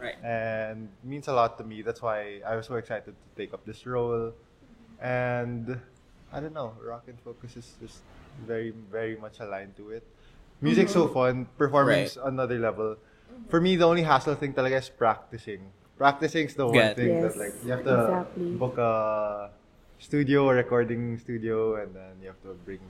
Right. 0.00 0.16
and 0.24 0.88
means 1.04 1.28
a 1.28 1.32
lot 1.36 1.58
to 1.60 1.64
me. 1.64 1.82
That's 1.84 2.00
why 2.00 2.40
I 2.40 2.56
was 2.56 2.64
so 2.64 2.76
excited 2.80 3.12
to 3.12 3.24
take 3.36 3.52
up 3.52 3.66
this 3.68 3.84
role. 3.84 4.32
And 5.00 5.76
I 6.32 6.40
don't 6.40 6.54
know, 6.54 6.72
Rock 6.80 7.04
in 7.06 7.16
Focus 7.20 7.56
is 7.56 7.76
just 7.80 8.00
very, 8.46 8.72
very 8.90 9.16
much 9.20 9.40
aligned 9.40 9.76
to 9.76 9.90
it. 9.90 10.02
Music's 10.60 10.92
so 10.92 11.08
fun, 11.08 11.46
performing's 11.58 12.16
another 12.16 12.58
level. 12.58 12.96
For 13.48 13.60
me, 13.60 13.76
the 13.76 13.84
only 13.84 14.02
hassle 14.02 14.34
thing 14.36 14.52
talaga 14.54 14.78
is 14.80 14.88
practicing. 14.88 15.68
Practicing's 16.00 16.54
the 16.56 16.64
one 16.64 16.72
Get. 16.80 16.96
thing 16.96 17.12
Yes, 17.20 17.34
that 17.34 17.36
like 17.36 17.54
you 17.60 17.70
have 17.76 17.84
to 17.84 17.92
exactly. 18.08 18.50
book 18.56 18.78
a 18.80 19.50
studio, 20.00 20.48
a 20.48 20.54
recording 20.56 21.18
studio, 21.20 21.76
and 21.76 21.92
then 21.94 22.16
you 22.24 22.28
have 22.32 22.40
to 22.40 22.56
bring, 22.64 22.80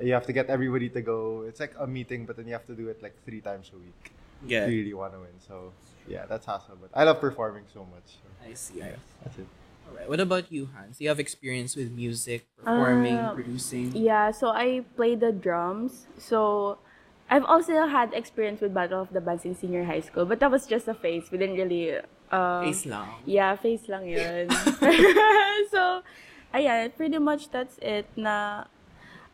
you 0.00 0.12
have 0.14 0.24
to 0.30 0.32
get 0.32 0.46
everybody 0.46 0.88
to 0.88 1.02
go. 1.02 1.42
It's 1.50 1.58
like 1.58 1.74
a 1.82 1.86
meeting, 1.86 2.26
but 2.30 2.36
then 2.38 2.46
you 2.46 2.52
have 2.54 2.66
to 2.70 2.76
do 2.78 2.86
it 2.86 3.02
like 3.02 3.18
three 3.26 3.40
times 3.42 3.74
a 3.74 3.78
week 3.82 4.14
Yeah. 4.46 4.64
if 4.64 4.70
you 4.70 4.78
really 4.86 4.94
want 4.94 5.14
to 5.14 5.18
win. 5.18 5.34
So 5.42 5.72
yeah, 6.06 6.26
that's 6.30 6.46
hassle. 6.46 6.78
But 6.80 6.94
I 6.94 7.02
love 7.02 7.18
performing 7.18 7.66
so 7.74 7.82
much. 7.90 8.22
So 8.22 8.26
I 8.46 8.54
see. 8.54 8.78
I 8.86 8.94
that's 9.26 9.38
it. 9.42 9.50
Alright. 9.90 10.06
What 10.08 10.20
about 10.22 10.52
you, 10.54 10.70
Hans? 10.70 10.98
Do 10.98 11.02
you 11.02 11.10
have 11.10 11.18
experience 11.18 11.74
with 11.74 11.90
music, 11.90 12.46
performing, 12.54 13.18
Uh, 13.18 13.34
producing? 13.34 13.90
Yeah, 13.98 14.30
so 14.30 14.54
I 14.54 14.86
play 14.94 15.18
the 15.18 15.34
drums. 15.34 16.06
So 16.22 16.78
I've 17.26 17.42
also 17.50 17.74
had 17.90 18.14
experience 18.14 18.62
with 18.62 18.70
Battle 18.72 19.02
of 19.02 19.10
the 19.10 19.18
Bands 19.20 19.42
in 19.42 19.58
senior 19.58 19.82
high 19.90 20.06
school, 20.06 20.22
but 20.22 20.38
that 20.38 20.54
was 20.54 20.70
just 20.70 20.86
a 20.86 20.94
phase. 20.94 21.34
We 21.34 21.38
didn't 21.42 21.58
really. 21.58 21.98
Um, 22.30 22.64
Face 22.64 22.86
lang. 22.86 23.08
Yeah, 23.26 23.56
face 23.58 23.90
lang 23.90 24.06
yun. 24.06 24.46
so, 25.74 26.02
ayan, 26.54 26.94
pretty 26.94 27.18
much 27.18 27.50
that's 27.50 27.76
it 27.82 28.06
na 28.14 28.64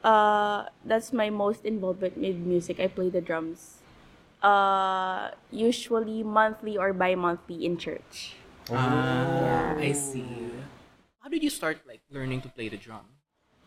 uh, 0.03 0.65
that's 0.85 1.12
my 1.12 1.29
most 1.29 1.65
involvement 1.65 2.17
with 2.17 2.37
music. 2.37 2.81
I 2.81 2.88
play 2.88 3.11
the 3.11 3.21
drums. 3.21 3.83
Uh, 4.43 5.31
usually 5.50 6.23
monthly 6.23 6.76
or 6.76 6.93
bi-monthly 6.93 7.65
in 7.65 7.76
church. 7.76 8.37
Ah, 8.71 9.75
I 9.76 9.93
see. 9.93 10.53
How 11.21 11.29
did 11.29 11.43
you 11.43 11.50
start 11.50 11.83
like 11.87 12.00
learning 12.11 12.43
to 12.43 12.49
play 12.49 12.69
the 12.69 12.76
drum? 12.76 13.05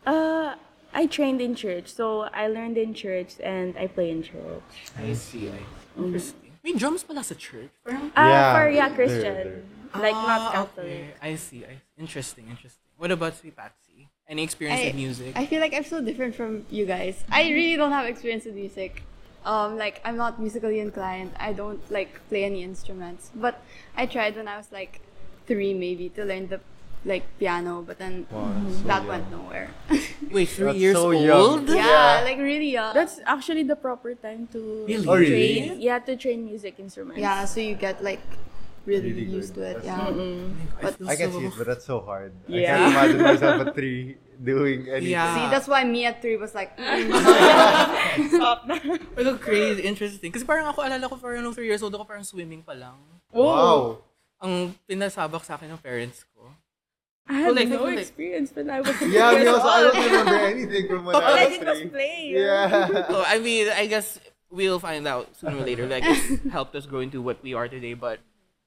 Uh, 0.06 0.56
I 0.92 1.06
trained 1.06 1.40
in 1.40 1.54
church, 1.54 1.92
so 1.92 2.26
I 2.32 2.48
learned 2.48 2.78
in 2.78 2.94
church 2.94 3.36
and 3.44 3.76
I 3.76 3.86
play 3.86 4.10
in 4.10 4.22
church. 4.22 4.90
I 4.96 5.12
see. 5.12 5.50
I 5.50 5.60
Interesting. 5.98 6.39
May 6.62 6.72
drums 6.76 7.02
pala 7.02 7.24
sa 7.24 7.34
church. 7.34 7.72
Parang, 7.84 8.12
Uh, 8.12 8.28
Yeah, 8.28 8.52
for 8.52 8.68
yeah, 8.68 8.88
there, 8.88 8.96
Christian. 8.96 9.34
there. 9.34 9.62
Like 9.96 10.14
not 10.14 10.40
Ah, 10.40 10.52
Catholic. 10.52 10.84
okay. 10.86 11.14
I 11.20 11.34
see. 11.34 11.64
I, 11.64 11.80
interesting. 11.98 12.46
Interesting. 12.48 12.84
What 12.96 13.10
about 13.10 13.34
Sweet 13.34 13.56
Patxi? 13.56 14.06
Any 14.28 14.44
experience 14.44 14.78
I, 14.80 14.84
with 14.92 14.94
music? 14.94 15.32
I 15.34 15.46
feel 15.46 15.58
like 15.60 15.74
I'm 15.74 15.82
so 15.84 15.98
different 16.00 16.36
from 16.36 16.62
you 16.70 16.86
guys. 16.86 17.24
I 17.32 17.50
really 17.50 17.74
don't 17.76 17.90
have 17.90 18.06
experience 18.06 18.44
with 18.44 18.54
music. 18.54 19.02
Um, 19.44 19.74
like 19.80 19.98
I'm 20.04 20.16
not 20.20 20.38
musically 20.38 20.78
inclined. 20.78 21.32
I 21.40 21.52
don't 21.56 21.80
like 21.90 22.20
play 22.28 22.44
any 22.44 22.62
instruments. 22.62 23.32
But 23.34 23.58
I 23.96 24.06
tried 24.06 24.36
when 24.36 24.46
I 24.46 24.56
was 24.60 24.70
like 24.70 25.00
three 25.48 25.74
maybe 25.74 26.10
to 26.14 26.22
learn 26.24 26.46
the 26.46 26.60
like 27.02 27.24
piano, 27.38 27.80
but 27.80 27.96
then 27.96 28.28
Wow, 28.28 28.52
so 28.68 28.84
that 28.84 29.00
young. 29.00 29.08
went 29.08 29.26
nowhere. 29.32 29.68
Wait, 30.30 30.48
three 30.52 30.66
That's 30.68 30.78
years 30.78 30.96
so 31.00 31.12
old? 31.12 31.24
young. 31.24 31.64
yeah, 31.66 31.80
Yeah. 31.80 32.12
like 32.28 32.36
really 32.38 32.70
young. 32.76 32.92
That's 32.92 33.20
actually 33.24 33.64
the 33.64 33.76
proper 33.76 34.12
time 34.14 34.48
to 34.52 34.84
Really? 34.84 35.06
Oh, 35.08 35.16
train. 35.16 35.32
really? 35.32 35.80
Yeah, 35.80 35.98
to 36.04 36.12
train 36.16 36.44
music 36.44 36.76
instruments. 36.76 37.20
yeah, 37.20 37.48
so 37.48 37.60
you 37.60 37.72
get 37.74 38.04
like 38.04 38.20
really, 38.84 39.12
Really 39.12 39.32
used 39.32 39.56
to 39.56 39.60
good. 39.64 39.76
it. 39.80 39.84
That's- 39.84 40.12
Yeah. 40.12 40.88
I, 40.88 40.90
feel 40.92 41.08
I 41.08 41.16
can 41.16 41.28
so- 41.32 41.38
see 41.40 41.46
it, 41.48 41.54
but 41.56 41.66
that's 41.68 41.84
so 41.88 42.00
hard. 42.04 42.32
I 42.48 42.52
Yeah. 42.52 42.76
can't 42.76 42.92
imagine 42.92 43.20
myself 43.32 43.56
at 43.64 43.72
three 43.72 44.16
doing 44.36 44.88
anything. 44.88 45.16
Yeah. 45.16 45.36
See, 45.36 45.46
that's 45.52 45.68
why 45.68 45.84
me 45.84 46.04
at 46.04 46.20
three 46.20 46.36
was 46.36 46.52
like, 46.56 46.76
mm, 46.76 47.12
Stop 48.36 48.64
na. 48.66 48.76
Pero 49.16 49.36
crazy, 49.36 49.84
interesting. 49.84 50.32
Kasi 50.32 50.44
parang 50.44 50.68
ako, 50.68 50.80
alala 50.84 51.04
ko 51.08 51.16
parang 51.16 51.44
nung 51.44 51.52
3 51.56 51.64
years 51.64 51.80
old 51.80 51.92
ako, 51.92 52.04
parang 52.04 52.24
swimming 52.24 52.60
pa 52.60 52.72
lang. 52.72 52.96
Wow. 53.32 54.00
Ang 54.40 54.72
pinasabak 54.88 55.44
sa 55.44 55.56
akin 55.56 55.68
ng 55.70 55.80
parents 55.80 56.24
ko. 56.32 56.48
I 57.30 57.32
had 57.32 57.46
Well, 57.46 57.54
like, 57.54 57.68
no 57.68 57.84
like- 57.84 57.98
experience 57.98 58.50
when 58.54 58.68
I 58.70 58.80
was 58.80 58.94
Yeah, 59.06 59.30
me 59.38 59.46
also, 59.46 59.68
I 59.68 59.80
don't 59.86 60.04
remember 60.04 60.34
anything 60.34 60.88
from 60.88 61.04
when 61.06 61.14
All 61.14 61.22
I 61.22 61.30
I 61.30 61.46
was 61.46 61.58
did 61.58 61.66
was 61.68 61.78
three. 61.78 61.88
play. 61.88 62.30
Yeah. 62.34 63.06
So, 63.10 63.24
I 63.26 63.38
mean, 63.38 63.68
I 63.70 63.86
guess 63.86 64.18
we'll 64.50 64.80
find 64.80 65.06
out 65.06 65.36
sooner 65.36 65.56
or 65.56 65.64
later. 65.64 65.86
Like 65.86 66.02
it's 66.06 66.42
helped 66.52 66.74
us 66.74 66.86
grow 66.86 67.00
into 67.00 67.22
what 67.22 67.38
we 67.42 67.54
are 67.54 67.68
today. 67.68 67.94
But 67.94 68.18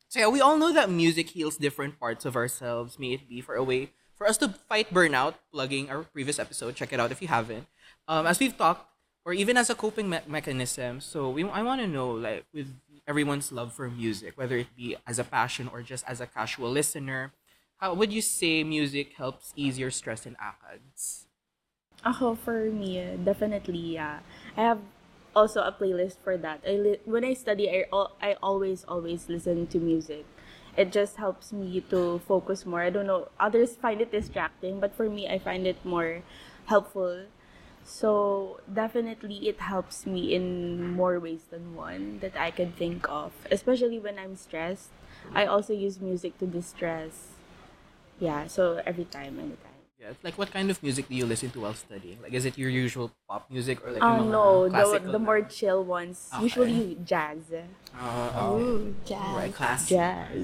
so 0.07 0.19
yeah, 0.19 0.27
we 0.31 0.39
all 0.41 0.57
know 0.57 0.71
that 0.73 0.89
music 0.89 1.29
heals 1.35 1.57
different 1.57 1.99
parts 1.99 2.23
of 2.25 2.35
ourselves. 2.35 2.97
May 2.97 3.13
it 3.19 3.27
be 3.27 3.41
for 3.41 3.55
a 3.55 3.63
way 3.63 3.91
for 4.15 4.25
us 4.27 4.37
to 4.39 4.47
fight 4.69 4.93
burnout. 4.93 5.35
Plugging 5.51 5.89
our 5.91 6.03
previous 6.07 6.39
episode, 6.39 6.75
check 6.75 6.93
it 6.93 6.99
out 6.99 7.11
if 7.11 7.21
you 7.21 7.27
haven't. 7.27 7.67
Um, 8.07 8.25
as 8.27 8.39
we've 8.39 8.55
talked, 8.57 8.87
or 9.25 9.33
even 9.33 9.55
as 9.57 9.69
a 9.69 9.75
coping 9.75 10.09
me- 10.09 10.23
mechanism. 10.27 10.99
So 11.01 11.29
we, 11.29 11.43
I 11.43 11.63
want 11.63 11.81
to 11.81 11.87
know, 11.87 12.11
like, 12.11 12.43
with 12.53 12.67
everyone's 13.07 13.51
love 13.51 13.71
for 13.73 13.89
music, 13.89 14.37
whether 14.37 14.55
it 14.57 14.67
be 14.75 14.95
as 15.07 15.19
a 15.19 15.23
passion 15.23 15.69
or 15.71 15.81
just 15.81 16.03
as 16.07 16.19
a 16.21 16.27
casual 16.27 16.69
listener, 16.71 17.31
how 17.83 17.93
would 17.93 18.13
you 18.13 18.21
say 18.21 18.63
music 18.63 19.11
helps 19.17 19.51
ease 19.57 19.77
your 19.77 19.91
stress 19.91 20.25
in 20.25 20.37
ACADS? 20.39 21.25
Ako, 22.05 22.33
for 22.33 22.71
me, 22.71 23.03
definitely, 23.25 23.99
yeah. 23.99 24.19
I 24.55 24.61
have 24.61 24.79
also 25.35 25.59
a 25.59 25.75
playlist 25.75 26.15
for 26.23 26.37
that. 26.37 26.63
I 26.65 26.79
li- 26.79 27.03
when 27.03 27.25
I 27.25 27.33
study, 27.33 27.67
I, 27.67 27.83
I 28.23 28.37
always, 28.41 28.85
always 28.87 29.27
listen 29.27 29.67
to 29.67 29.79
music. 29.79 30.23
It 30.77 30.93
just 30.95 31.17
helps 31.17 31.51
me 31.51 31.83
to 31.91 32.19
focus 32.23 32.65
more. 32.65 32.79
I 32.79 32.89
don't 32.89 33.05
know, 33.05 33.27
others 33.37 33.75
find 33.75 33.99
it 33.99 34.15
distracting, 34.15 34.79
but 34.79 34.95
for 34.95 35.09
me, 35.09 35.27
I 35.27 35.37
find 35.37 35.67
it 35.67 35.83
more 35.83 36.23
helpful. 36.71 37.27
So, 37.83 38.61
definitely, 38.71 39.49
it 39.51 39.59
helps 39.59 40.07
me 40.07 40.33
in 40.33 40.95
more 40.95 41.19
ways 41.19 41.51
than 41.51 41.75
one 41.75 42.19
that 42.23 42.39
I 42.39 42.49
can 42.49 42.71
think 42.71 43.09
of. 43.09 43.33
Especially 43.51 43.99
when 43.99 44.17
I'm 44.17 44.37
stressed. 44.37 44.87
I 45.35 45.45
also 45.45 45.73
use 45.73 45.99
music 45.99 46.39
to 46.39 46.47
distress. 46.47 47.35
Yeah, 48.23 48.47
so 48.47 48.79
every 48.87 49.03
time, 49.03 49.35
anytime. 49.35 49.75
Yeah, 49.99 50.15
like 50.23 50.37
what 50.37 50.51
kind 50.51 50.71
of 50.71 50.79
music 50.81 51.07
do 51.11 51.15
you 51.15 51.25
listen 51.25 51.51
to 51.51 51.59
while 51.59 51.73
studying? 51.75 52.19
Like, 52.23 52.31
is 52.31 52.45
it 52.45 52.57
your 52.57 52.69
usual 52.69 53.11
pop 53.27 53.51
music 53.51 53.83
or 53.83 53.91
like 53.91 54.03
Oh 54.03 54.15
yung 54.15 54.27
mga 54.27 54.31
no, 54.31 54.63
the, 54.63 54.69
classical 54.71 55.11
the 55.11 55.19
na- 55.19 55.27
more 55.27 55.41
chill 55.43 55.83
ones. 55.83 56.17
Okay. 56.31 56.43
Usually 56.43 56.97
jazz. 57.03 57.43
Uh, 57.51 58.55
Ooh, 58.55 58.95
jazz. 59.03 59.35
right, 59.35 59.53
class. 59.53 59.87
Jazz. 59.87 60.39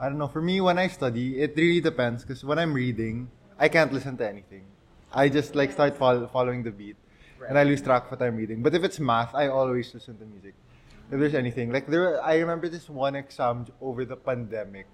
I 0.00 0.08
don't 0.08 0.16
know. 0.20 0.28
For 0.28 0.40
me, 0.40 0.60
when 0.60 0.76
I 0.78 0.88
study, 0.88 1.40
it 1.40 1.56
really 1.56 1.80
depends. 1.80 2.24
Because 2.24 2.44
when 2.44 2.58
I'm 2.58 2.72
reading, 2.72 3.28
I 3.58 3.68
can't 3.68 3.92
listen 3.92 4.16
to 4.20 4.28
anything. 4.28 4.64
I 5.12 5.28
just 5.28 5.56
like 5.56 5.72
start 5.72 5.96
fol- 5.96 6.28
following 6.28 6.62
the 6.62 6.70
beat, 6.72 6.96
and 7.48 7.58
I 7.58 7.64
lose 7.64 7.80
track 7.80 8.04
of 8.08 8.16
what 8.16 8.22
I'm 8.22 8.36
reading. 8.36 8.62
But 8.62 8.74
if 8.76 8.84
it's 8.84 9.00
math, 9.00 9.34
I 9.34 9.48
always 9.48 9.92
listen 9.92 10.16
to 10.20 10.24
music. 10.24 10.54
If 11.10 11.18
there's 11.18 11.34
anything 11.34 11.72
like 11.72 11.88
there, 11.88 12.22
I 12.22 12.36
remember 12.38 12.68
this 12.68 12.88
one 12.88 13.16
exam 13.16 13.66
over 13.80 14.04
the 14.04 14.16
pandemic. 14.16 14.86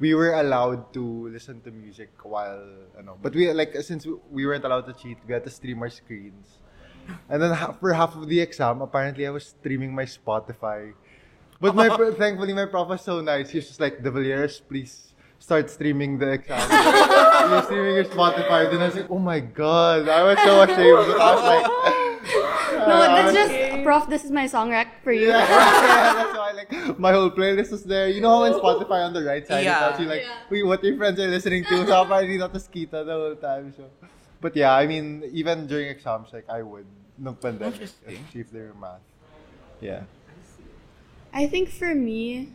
We 0.00 0.14
were 0.14 0.32
allowed 0.32 0.92
to 0.94 1.28
listen 1.28 1.60
to 1.62 1.70
music 1.70 2.10
while, 2.22 2.64
you 2.96 3.02
know, 3.04 3.16
but 3.20 3.34
we 3.34 3.52
like 3.52 3.76
since 3.82 4.06
we 4.30 4.46
weren't 4.46 4.64
allowed 4.64 4.86
to 4.88 4.94
cheat, 4.94 5.18
we 5.26 5.34
had 5.34 5.44
to 5.44 5.50
stream 5.50 5.82
our 5.82 5.90
screens. 5.90 6.58
And 7.28 7.42
then 7.42 7.52
for 7.80 7.92
half 7.92 8.16
of 8.16 8.28
the 8.28 8.40
exam, 8.40 8.80
apparently 8.80 9.26
I 9.26 9.30
was 9.30 9.46
streaming 9.46 9.94
my 9.94 10.04
Spotify. 10.04 10.94
But 11.60 11.74
my 11.74 11.88
thankfully 12.16 12.54
my 12.54 12.64
prof 12.64 12.88
was 12.88 13.02
so 13.02 13.20
nice. 13.20 13.50
He 13.50 13.58
was 13.58 13.68
just 13.68 13.80
like, 13.80 14.02
Devilleres, 14.02 14.62
please 14.66 15.12
start 15.38 15.68
streaming 15.68 16.18
the 16.18 16.32
exam. 16.32 16.60
You're 17.50 17.62
streaming 17.64 17.94
your 17.96 18.04
Spotify. 18.04 18.70
Then 18.70 18.80
I 18.80 18.86
was 18.86 18.96
like, 18.96 19.10
oh 19.10 19.18
my 19.18 19.40
god, 19.40 20.08
I 20.08 20.22
was 20.22 20.38
so 20.38 20.62
ashamed. 20.62 21.20
I 21.20 21.34
was 21.34 21.44
like, 21.44 21.66
No, 22.88 22.96
that's 23.00 23.36
ah, 23.36 23.42
was- 23.42 23.59
just, 23.80 23.84
Prof, 23.84 24.08
this 24.08 24.24
is 24.24 24.30
my 24.30 24.46
song 24.46 24.70
rack 24.70 25.02
for 25.02 25.12
you. 25.12 25.28
yeah, 25.28 25.38
yeah, 25.48 26.14
that's 26.14 26.36
why 26.36 26.52
like 26.52 26.98
my 26.98 27.12
whole 27.12 27.30
playlist 27.30 27.72
is 27.72 27.82
there. 27.84 28.08
You 28.08 28.20
know 28.20 28.38
how 28.38 28.44
in 28.44 28.52
oh. 28.54 28.60
Spotify 28.60 29.04
on 29.04 29.12
the 29.12 29.24
right 29.24 29.46
side, 29.46 29.64
Yeah. 29.64 29.76
it 29.76 29.80
tells 29.88 30.00
you 30.00 30.06
like, 30.06 30.24
wait, 30.50 30.64
what 30.66 30.84
your 30.84 30.96
friends 30.96 31.18
are 31.18 31.28
listening 31.28 31.64
to. 31.64 31.86
So 31.86 32.02
apparently 32.02 32.38
not 32.38 32.52
to 32.54 32.60
skita 32.60 33.04
the 33.04 33.12
whole 33.12 33.36
time. 33.36 33.72
So, 33.76 33.84
but 34.40 34.54
yeah, 34.56 34.72
I 34.74 34.86
mean, 34.86 35.24
even 35.32 35.66
during 35.66 35.88
exams, 35.88 36.32
like 36.32 36.48
I 36.48 36.62
would, 36.62 36.86
no 37.18 37.32
pandemic, 37.34 37.74
Interesting. 37.74 38.14
especially 38.14 38.40
if 38.40 38.50
they 38.50 38.60
were 38.60 38.74
math. 38.80 39.00
Yeah. 39.80 40.02
I 41.32 41.46
think 41.46 41.68
for 41.70 41.94
me, 41.94 42.50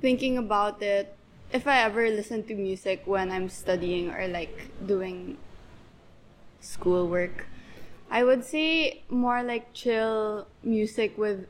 thinking 0.00 0.36
about 0.36 0.82
it, 0.82 1.16
if 1.52 1.66
I 1.66 1.82
ever 1.82 2.10
listen 2.10 2.42
to 2.44 2.54
music 2.54 3.02
when 3.06 3.30
I'm 3.30 3.48
studying 3.48 4.10
or 4.10 4.26
like 4.28 4.70
doing 4.84 5.38
schoolwork, 6.60 7.46
I 8.14 8.22
would 8.22 8.44
say 8.44 9.02
more 9.10 9.42
like 9.42 9.72
chill 9.74 10.46
music 10.62 11.18
with 11.18 11.46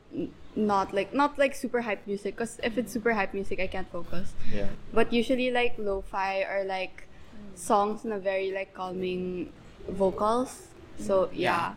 not 0.57 0.95
like 0.95 1.13
not 1.13 1.37
like 1.39 1.55
super 1.55 1.83
hype 1.83 2.07
music 2.07 2.37
because 2.37 2.59
if 2.63 2.79
it's 2.81 2.91
super 2.97 3.13
hype 3.13 3.35
music 3.35 3.61
I 3.61 3.67
can't 3.67 3.91
focus. 3.93 4.33
Yeah. 4.51 4.69
But 4.93 5.13
usually 5.13 5.51
like 5.51 5.75
lo-fi 5.77 6.41
or 6.53 6.65
like 6.65 7.05
songs 7.55 8.05
in 8.07 8.13
a 8.13 8.19
very 8.19 8.51
like 8.51 8.73
calming 8.73 9.53
vocals. 9.89 10.69
So 10.99 11.29
yeah. 11.35 11.75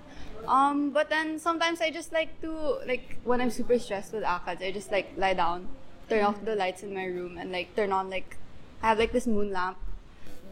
Um 0.47 0.91
but 0.91 1.09
then 1.09 1.37
sometimes 1.37 1.81
I 1.81 1.89
just 1.91 2.13
like 2.13 2.39
to 2.41 2.51
like 2.87 3.17
when 3.25 3.41
I'm 3.41 3.51
super 3.51 3.77
stressed 3.79 4.13
with 4.13 4.23
ACADS, 4.23 4.63
I 4.63 4.71
just 4.71 4.89
like 4.91 5.11
lie 5.17 5.33
down, 5.33 5.67
turn 6.07 6.23
off 6.23 6.39
the 6.45 6.55
lights 6.55 6.81
in 6.83 6.93
my 6.95 7.05
room 7.05 7.37
and 7.37 7.51
like 7.51 7.75
turn 7.75 7.91
on 7.91 8.09
like 8.09 8.37
I 8.81 8.87
have 8.95 8.99
like 8.99 9.11
this 9.11 9.27
moon 9.27 9.51
lamp. 9.51 9.77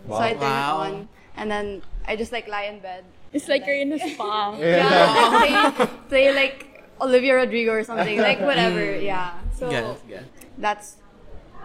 Wow. 0.08 0.18
So 0.18 0.24
I 0.24 0.32
turn 0.34 0.42
Wow. 0.42 0.82
it 0.82 0.88
on 0.88 1.08
and 1.38 1.48
then 1.52 1.68
I 2.06 2.18
just 2.18 2.34
like 2.34 2.50
lie 2.50 2.64
in 2.74 2.80
bed. 2.80 3.06
It's 3.34 3.48
like 3.48 3.66
you're 3.66 3.76
in 3.76 3.92
a 3.94 4.00
spa. 4.00 4.56
Yeah, 4.58 5.30
like, 5.32 5.76
play, 5.76 5.88
play 6.10 6.36
like 6.36 6.86
Olivia 7.02 7.36
Rodrigo 7.36 7.72
or 7.74 7.84
something, 7.84 8.20
like 8.20 8.40
mm. 8.40 8.46
whatever. 8.46 8.96
Yeah. 8.96 9.34
So 9.58 9.70
Yes, 9.70 10.00
yes. 10.08 10.24
that's 10.58 10.98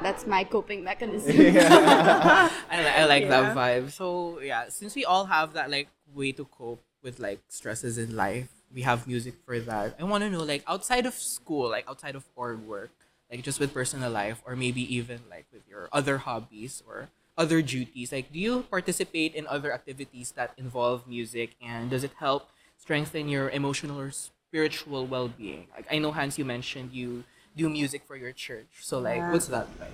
that's 0.02 0.26
my 0.26 0.44
coping 0.44 0.82
mechanism. 0.82 1.36
I, 1.36 2.50
li- 2.72 2.96
I 2.96 3.04
like 3.04 3.22
Yeah. 3.24 3.28
that 3.28 3.56
vibe. 3.56 3.90
So 3.92 4.40
yeah, 4.40 4.68
since 4.68 4.94
we 4.94 5.04
all 5.04 5.26
have 5.26 5.52
that 5.54 5.70
like 5.70 5.88
way 6.14 6.32
to 6.32 6.44
cope 6.46 6.82
with 7.02 7.20
like 7.20 7.40
stresses 7.48 7.98
in 7.98 8.16
life, 8.16 8.48
we 8.74 8.82
have 8.82 9.06
music 9.06 9.34
for 9.44 9.58
that. 9.60 9.96
I 10.00 10.04
want 10.04 10.24
to 10.24 10.30
know 10.30 10.42
like 10.42 10.64
outside 10.66 11.06
of 11.06 11.14
school, 11.14 11.68
like 11.70 11.88
outside 11.88 12.14
of 12.16 12.24
org 12.34 12.60
work, 12.60 12.90
like 13.30 13.42
just 13.42 13.60
with 13.60 13.72
personal 13.72 14.10
life, 14.10 14.42
or 14.46 14.56
maybe 14.56 14.82
even 14.94 15.20
like 15.30 15.46
with 15.52 15.62
your 15.68 15.88
other 15.92 16.18
hobbies 16.18 16.82
or 16.86 17.08
other 17.36 17.62
duties. 17.62 18.12
Like, 18.12 18.32
do 18.32 18.38
you 18.38 18.62
participate 18.70 19.34
in 19.34 19.46
other 19.46 19.72
activities 19.72 20.32
that 20.36 20.52
involve 20.56 21.06
music, 21.06 21.56
and 21.62 21.90
does 21.90 22.04
it 22.04 22.12
help 22.18 22.50
strengthen 22.78 23.28
your 23.28 23.50
emotional 23.50 24.00
or 24.00 24.10
spiritual 24.10 25.06
well-being? 25.06 25.68
Like, 25.74 25.86
I 25.90 25.98
know 25.98 26.12
Hans, 26.12 26.38
you 26.38 26.44
mentioned 26.44 26.92
you 26.92 27.24
do 27.56 27.68
music 27.68 28.02
for 28.06 28.16
your 28.16 28.32
church. 28.32 28.68
So 28.80 28.98
like, 28.98 29.18
Yeah. 29.18 29.32
what's 29.32 29.46
that 29.48 29.66
like? 29.80 29.92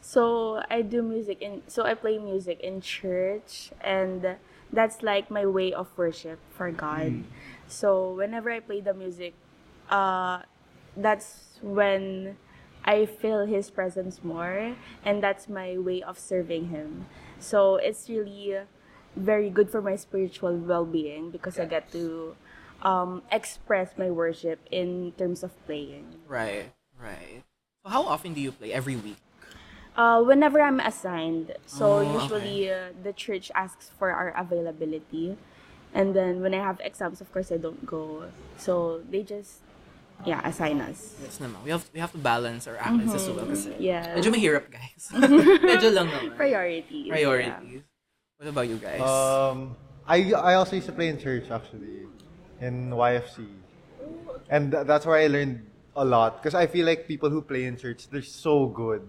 So 0.00 0.62
I 0.70 0.82
do 0.82 1.02
music 1.02 1.40
in 1.40 1.62
so 1.66 1.82
I 1.84 1.94
play 1.94 2.18
music 2.18 2.60
in 2.60 2.80
church 2.80 3.72
and 3.80 4.36
that's 4.72 5.02
like 5.02 5.30
my 5.30 5.46
way 5.46 5.72
of 5.72 5.88
worship 5.96 6.38
for 6.52 6.70
God. 6.70 7.24
So 7.68 8.12
whenever 8.12 8.50
I 8.50 8.60
play 8.60 8.80
the 8.80 8.92
music, 8.94 9.34
uh 9.90 10.42
that's 10.96 11.58
when 11.62 12.36
I 12.84 13.06
feel 13.06 13.46
his 13.46 13.70
presence 13.70 14.22
more 14.22 14.76
and 15.04 15.22
that's 15.22 15.48
my 15.48 15.78
way 15.78 16.02
of 16.02 16.18
serving 16.18 16.68
him. 16.68 17.06
So 17.38 17.76
it's 17.76 18.08
really 18.08 18.58
very 19.16 19.50
good 19.50 19.70
for 19.70 19.80
my 19.80 19.96
spiritual 19.96 20.56
well-being 20.56 21.30
because 21.30 21.58
I 21.58 21.64
get 21.66 21.90
to 21.92 22.36
um, 22.82 23.22
express 23.32 23.96
my 23.96 24.10
worship 24.10 24.60
in 24.70 25.12
terms 25.16 25.42
of 25.42 25.52
playing. 25.66 26.06
Right, 26.28 26.72
right. 27.00 27.42
So 27.84 27.90
how 27.90 28.02
often 28.04 28.34
do 28.34 28.40
you 28.40 28.52
play? 28.52 28.72
Every 28.72 28.96
week? 28.96 29.16
Uh, 29.96 30.22
whenever 30.22 30.60
I'm 30.60 30.80
assigned. 30.80 31.54
So 31.66 31.98
Oh, 31.98 32.20
usually 32.20 32.70
uh, 32.70 32.90
the 33.02 33.12
church 33.12 33.50
asks 33.54 33.90
for 33.98 34.10
our 34.10 34.34
availability. 34.36 35.36
And 35.94 36.14
then 36.14 36.42
when 36.42 36.52
I 36.52 36.58
have 36.58 36.80
exams, 36.82 37.20
of 37.20 37.32
course, 37.32 37.52
I 37.52 37.56
don't 37.56 37.86
go. 37.86 38.24
So 38.56 39.02
they 39.08 39.22
just, 39.22 39.62
yeah, 40.26 40.40
assign 40.44 40.80
us. 40.80 41.14
Yes 41.22 41.38
naman. 41.38 41.60
We 41.64 41.70
have 41.70 41.84
we 41.92 42.00
have 42.00 42.12
to 42.12 42.18
balance 42.18 42.66
our 42.66 42.76
actions 42.76 43.12
as 43.14 43.24
well 43.28 43.46
kasi 43.46 43.72
Yeah. 43.78 44.16
medyo 44.16 44.32
mahirap, 44.32 44.68
guys. 44.72 45.08
medyo 45.70 45.88
lang 45.92 46.08
naman. 46.08 46.36
Priorities. 46.36 47.06
yeah. 47.06 47.14
Priorities. 47.14 47.82
What 48.40 48.48
about 48.50 48.66
you 48.68 48.76
guys? 48.82 49.00
Um, 49.00 49.76
I 50.04 50.32
I 50.36 50.52
also 50.58 50.76
used 50.76 50.90
to 50.90 50.96
play 50.96 51.08
in 51.08 51.16
church 51.16 51.48
actually, 51.48 52.04
in 52.60 52.90
YFC, 52.92 53.46
and 54.50 54.72
th- 54.72 54.84
that's 54.86 55.06
where 55.06 55.16
I 55.16 55.28
learned 55.28 55.64
a 55.96 56.04
lot. 56.04 56.42
Because 56.42 56.54
I 56.54 56.66
feel 56.66 56.84
like 56.84 57.06
people 57.08 57.30
who 57.30 57.40
play 57.40 57.64
in 57.64 57.76
church, 57.78 58.08
they're 58.10 58.26
so 58.26 58.66
good. 58.66 59.06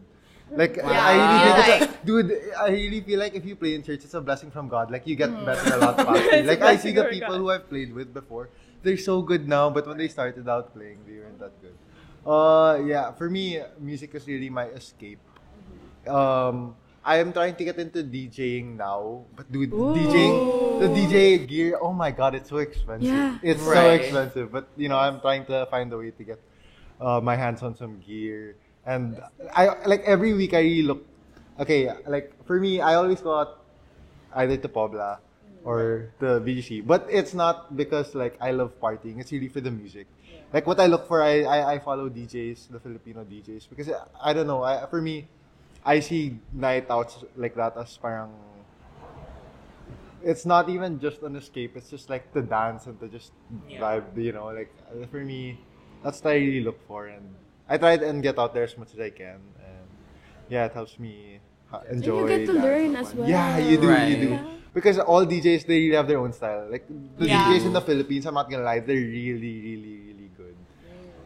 Like 0.53 0.77
I 0.77 1.17
really 1.17 1.51
think 1.57 1.67
it's 1.81 1.89
a, 1.89 2.05
dude, 2.05 2.29
I 2.53 2.69
really 2.69 3.01
feel 3.01 3.17
like 3.19 3.33
if 3.33 3.43
you 3.43 3.57
play 3.57 3.73
in 3.73 3.81
church, 3.81 4.05
it's 4.05 4.13
a 4.13 4.21
blessing 4.21 4.51
from 4.53 4.69
God. 4.69 4.91
Like 4.93 5.07
you 5.09 5.17
get 5.17 5.33
better 5.43 5.73
a 5.73 5.79
lot 5.81 5.97
faster. 5.97 6.43
like 6.53 6.61
I 6.61 6.77
see 6.77 6.93
the 6.93 7.09
from 7.09 7.11
people 7.11 7.33
God. 7.33 7.41
who 7.41 7.49
I've 7.49 7.67
played 7.67 7.91
with 7.91 8.13
before, 8.13 8.49
they're 8.85 9.01
so 9.01 9.21
good 9.21 9.49
now, 9.49 9.69
but 9.73 9.89
when 9.89 9.97
they 9.97 10.07
started 10.07 10.47
out 10.47 10.71
playing, 10.73 11.01
they 11.09 11.17
weren't 11.17 11.41
that 11.41 11.57
good. 11.59 11.73
Uh, 12.21 12.77
yeah, 12.85 13.11
for 13.11 13.29
me, 13.29 13.59
music 13.81 14.13
is 14.13 14.25
really 14.29 14.49
my 14.49 14.69
escape. 14.77 15.19
Um, 16.07 16.77
I 17.03 17.17
am 17.17 17.33
trying 17.33 17.55
to 17.57 17.63
get 17.65 17.77
into 17.77 18.05
DJing 18.05 18.77
now, 18.77 19.25
but 19.35 19.51
dude, 19.51 19.71
DJing, 19.71 20.79
the 20.79 20.87
DJ 20.93 21.47
gear, 21.47 21.77
oh 21.81 21.93
my 21.93 22.11
god, 22.11 22.35
it's 22.35 22.49
so 22.49 22.57
expensive. 22.57 23.09
Yeah. 23.09 23.37
It's 23.41 23.61
so 23.61 23.89
expensive, 23.89 24.51
but 24.51 24.69
you 24.77 24.89
know, 24.89 24.97
I'm 24.97 25.19
trying 25.19 25.45
to 25.49 25.65
find 25.69 25.91
a 25.91 25.97
way 25.97 26.11
to 26.11 26.23
get 26.23 26.39
uh, 27.01 27.19
my 27.21 27.35
hands 27.35 27.61
on 27.61 27.75
some 27.75 27.99
gear. 27.99 28.55
And 28.85 29.19
I 29.53 29.81
like 29.85 30.05
every 30.05 30.33
week 30.33 30.53
I 30.53 30.61
really 30.61 30.85
look. 30.85 31.05
Okay, 31.59 31.89
like 32.05 32.33
for 32.45 32.59
me, 32.59 32.81
I 32.81 32.95
always 32.95 33.21
go 33.21 33.33
out 33.33 33.65
either 34.33 34.57
to 34.57 34.69
Pobla 34.69 35.24
or 35.65 36.13
the 36.19 36.39
BGC. 36.39 36.81
But 36.85 37.07
it's 37.09 37.33
not 37.33 37.75
because 37.75 38.15
like 38.15 38.37
I 38.39 38.51
love 38.51 38.79
partying. 38.79 39.19
It's 39.19 39.31
really 39.33 39.49
for 39.49 39.61
the 39.61 39.71
music. 39.71 40.07
Like 40.53 40.67
what 40.67 40.79
I 40.79 40.85
look 40.87 41.07
for, 41.07 41.21
I, 41.23 41.41
I, 41.43 41.73
I 41.73 41.79
follow 41.79 42.07
DJs, 42.09 42.69
the 42.71 42.79
Filipino 42.79 43.25
DJs, 43.25 43.67
because 43.69 43.89
I, 43.89 44.31
I 44.31 44.33
don't 44.33 44.47
know. 44.47 44.63
I, 44.63 44.85
for 44.85 45.01
me, 45.01 45.27
I 45.83 45.99
see 45.99 46.39
night 46.53 46.87
outs 46.89 47.25
like 47.35 47.55
that 47.55 47.75
as 47.77 47.97
parang. 47.97 48.31
It's 50.23 50.45
not 50.45 50.69
even 50.69 50.99
just 50.99 51.21
an 51.21 51.35
escape. 51.35 51.77
It's 51.77 51.89
just 51.89 52.09
like 52.09 52.31
to 52.33 52.41
dance 52.41 52.87
and 52.87 52.99
to 52.99 53.07
just 53.07 53.31
Yeah. 53.73 53.81
vibe. 53.81 54.17
You 54.17 54.31
know, 54.33 54.47
like 54.47 54.71
uh, 54.89 55.05
for 55.07 55.21
me, 55.21 55.59
that's 56.03 56.23
what 56.23 56.31
I 56.33 56.37
really 56.37 56.61
look 56.63 56.79
for, 56.87 57.07
and 57.07 57.25
I 57.69 57.77
try 57.77 57.93
and 57.93 58.23
get 58.23 58.39
out 58.39 58.53
there 58.53 58.63
as 58.63 58.77
much 58.77 58.93
as 58.93 58.99
I 58.99 59.09
can, 59.11 59.41
and 59.59 59.87
yeah, 60.49 60.65
it 60.65 60.73
helps 60.73 60.97
me 60.99 61.39
ha- 61.75 61.83
enjoy. 61.91 62.27
get 62.27 62.45
to 62.47 62.53
learn 62.53 62.95
as 62.95 63.13
well. 63.13 63.27
Yeah, 63.27 63.57
you 63.57 63.77
do, 63.77 63.89
Right. 63.89 64.07
you 64.09 64.17
do. 64.27 64.39
Because 64.73 64.99
all 64.99 65.25
DJs, 65.25 65.65
they 65.67 65.79
really 65.79 65.95
have 65.95 66.07
their 66.07 66.19
own 66.19 66.33
style. 66.33 66.67
Like 66.69 66.83
the 67.17 67.27
Yeah. 67.27 67.45
DJs 67.47 67.65
in 67.65 67.73
the 67.73 67.81
Philippines, 67.81 68.25
I'm 68.25 68.33
not 68.33 68.49
gonna 68.49 68.63
lie, 68.63 68.79
they're 68.79 68.95
really, 68.95 69.39
really, 69.39 69.95
really 70.11 70.29
good. 70.35 70.55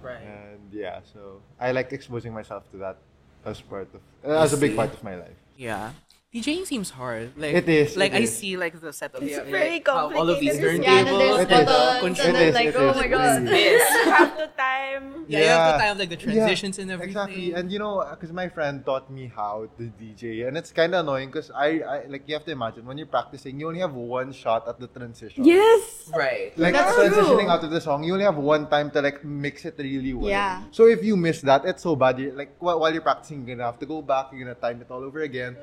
Right. 0.01 0.21
And 0.21 0.61
yeah, 0.71 0.99
so 1.13 1.41
I 1.59 1.71
like 1.71 1.91
exposing 1.93 2.33
myself 2.33 2.69
to 2.71 2.77
that 2.77 2.97
as 3.45 3.61
part 3.61 3.89
of 3.93 4.01
uh, 4.25 4.43
as 4.45 4.53
a 4.53 4.57
big 4.57 4.75
part 4.75 4.93
of 4.93 5.01
my 5.03 5.15
life. 5.15 5.39
Yeah. 5.57 5.91
DJing 6.29 6.63
seems 6.63 6.91
hard. 6.91 7.31
Like 7.37 7.55
It 7.55 7.67
is, 7.67 7.97
Like 7.97 8.11
it 8.13 8.17
I 8.17 8.19
is. 8.19 8.37
see 8.37 8.55
like 8.55 8.79
the 8.79 8.93
setup. 8.93 9.23
It's 9.23 9.31
yeah, 9.31 9.49
very 9.49 9.81
like, 9.81 9.87
how 9.87 10.13
all 10.13 10.29
of 10.29 10.39
these 10.39 10.51
complicated. 10.61 10.83
Yeah, 10.85 10.99
and 10.99 11.07
then 11.07 11.15
turntables, 11.17 11.17
there's 11.17 11.39
It 11.41 11.41
is. 11.41 11.57
the 11.57 11.65
buttons, 11.65 12.19
control- 12.19 12.27
and 12.27 12.35
then 12.35 12.43
It 12.43 12.49
is, 12.49 12.53
like, 12.53 12.67
it 12.67 12.75
oh 12.77 12.89
is, 12.89 12.95
my 12.97 13.07
god. 13.07 13.41
is. 13.41 13.49
This. 13.49 13.81
you 14.05 14.11
have 14.11 14.37
to 14.37 14.47
time. 14.53 15.25
Yeah, 15.27 15.39
you 15.39 15.45
have 15.47 15.73
to 15.73 15.79
time 15.81 15.97
like 15.97 16.09
the 16.09 16.17
transitions 16.21 16.77
and 16.77 16.91
everything. 16.91 17.17
Exactly, 17.17 17.53
and 17.53 17.71
you 17.73 17.79
know, 17.79 18.05
because 18.13 18.31
my 18.31 18.47
friend 18.47 18.85
taught 18.85 19.09
me 19.09 19.31
how 19.35 19.69
to 19.79 19.83
DJ, 19.97 20.47
and 20.47 20.55
it's 20.55 20.71
kind 20.71 20.93
of 20.93 21.01
annoying 21.01 21.29
because 21.33 21.49
I, 21.49 21.81
I, 21.81 22.05
like, 22.05 22.29
you 22.29 22.35
have 22.35 22.45
to 22.45 22.51
imagine 22.51 22.85
when 22.85 22.99
you're 22.99 23.07
practicing, 23.09 23.59
you 23.59 23.67
only 23.67 23.79
have 23.79 23.95
one 23.95 24.31
shot 24.31 24.67
at 24.69 24.79
the 24.79 24.85
transition. 24.85 25.43
Yes. 25.43 26.11
Right. 26.15 26.53
Like 26.59 26.75
That's 26.75 26.93
transitioning 26.95 27.41
true. 27.41 27.49
out 27.49 27.63
of 27.63 27.71
the 27.71 27.81
song, 27.81 28.03
you 28.03 28.13
only 28.13 28.25
have 28.25 28.37
one 28.37 28.69
time 28.69 28.91
to 28.91 29.01
like 29.01 29.25
mix 29.25 29.65
it 29.65 29.73
really 29.79 30.13
well. 30.13 30.29
Yeah. 30.29 30.61
So 30.69 30.85
if 30.85 31.03
you 31.03 31.17
miss 31.17 31.41
that, 31.41 31.65
it's 31.65 31.81
so 31.81 31.95
bad. 31.95 32.19
You're, 32.19 32.33
like 32.33 32.53
while, 32.59 32.79
while 32.79 32.93
you're 32.93 33.01
practicing, 33.01 33.47
you're 33.47 33.55
gonna 33.57 33.65
have 33.65 33.79
to 33.79 33.87
go 33.87 34.03
back. 34.03 34.27
You're 34.31 34.41
gonna 34.45 34.53
time 34.53 34.79
it 34.81 34.91
all 34.91 35.03
over 35.03 35.21
again. 35.21 35.57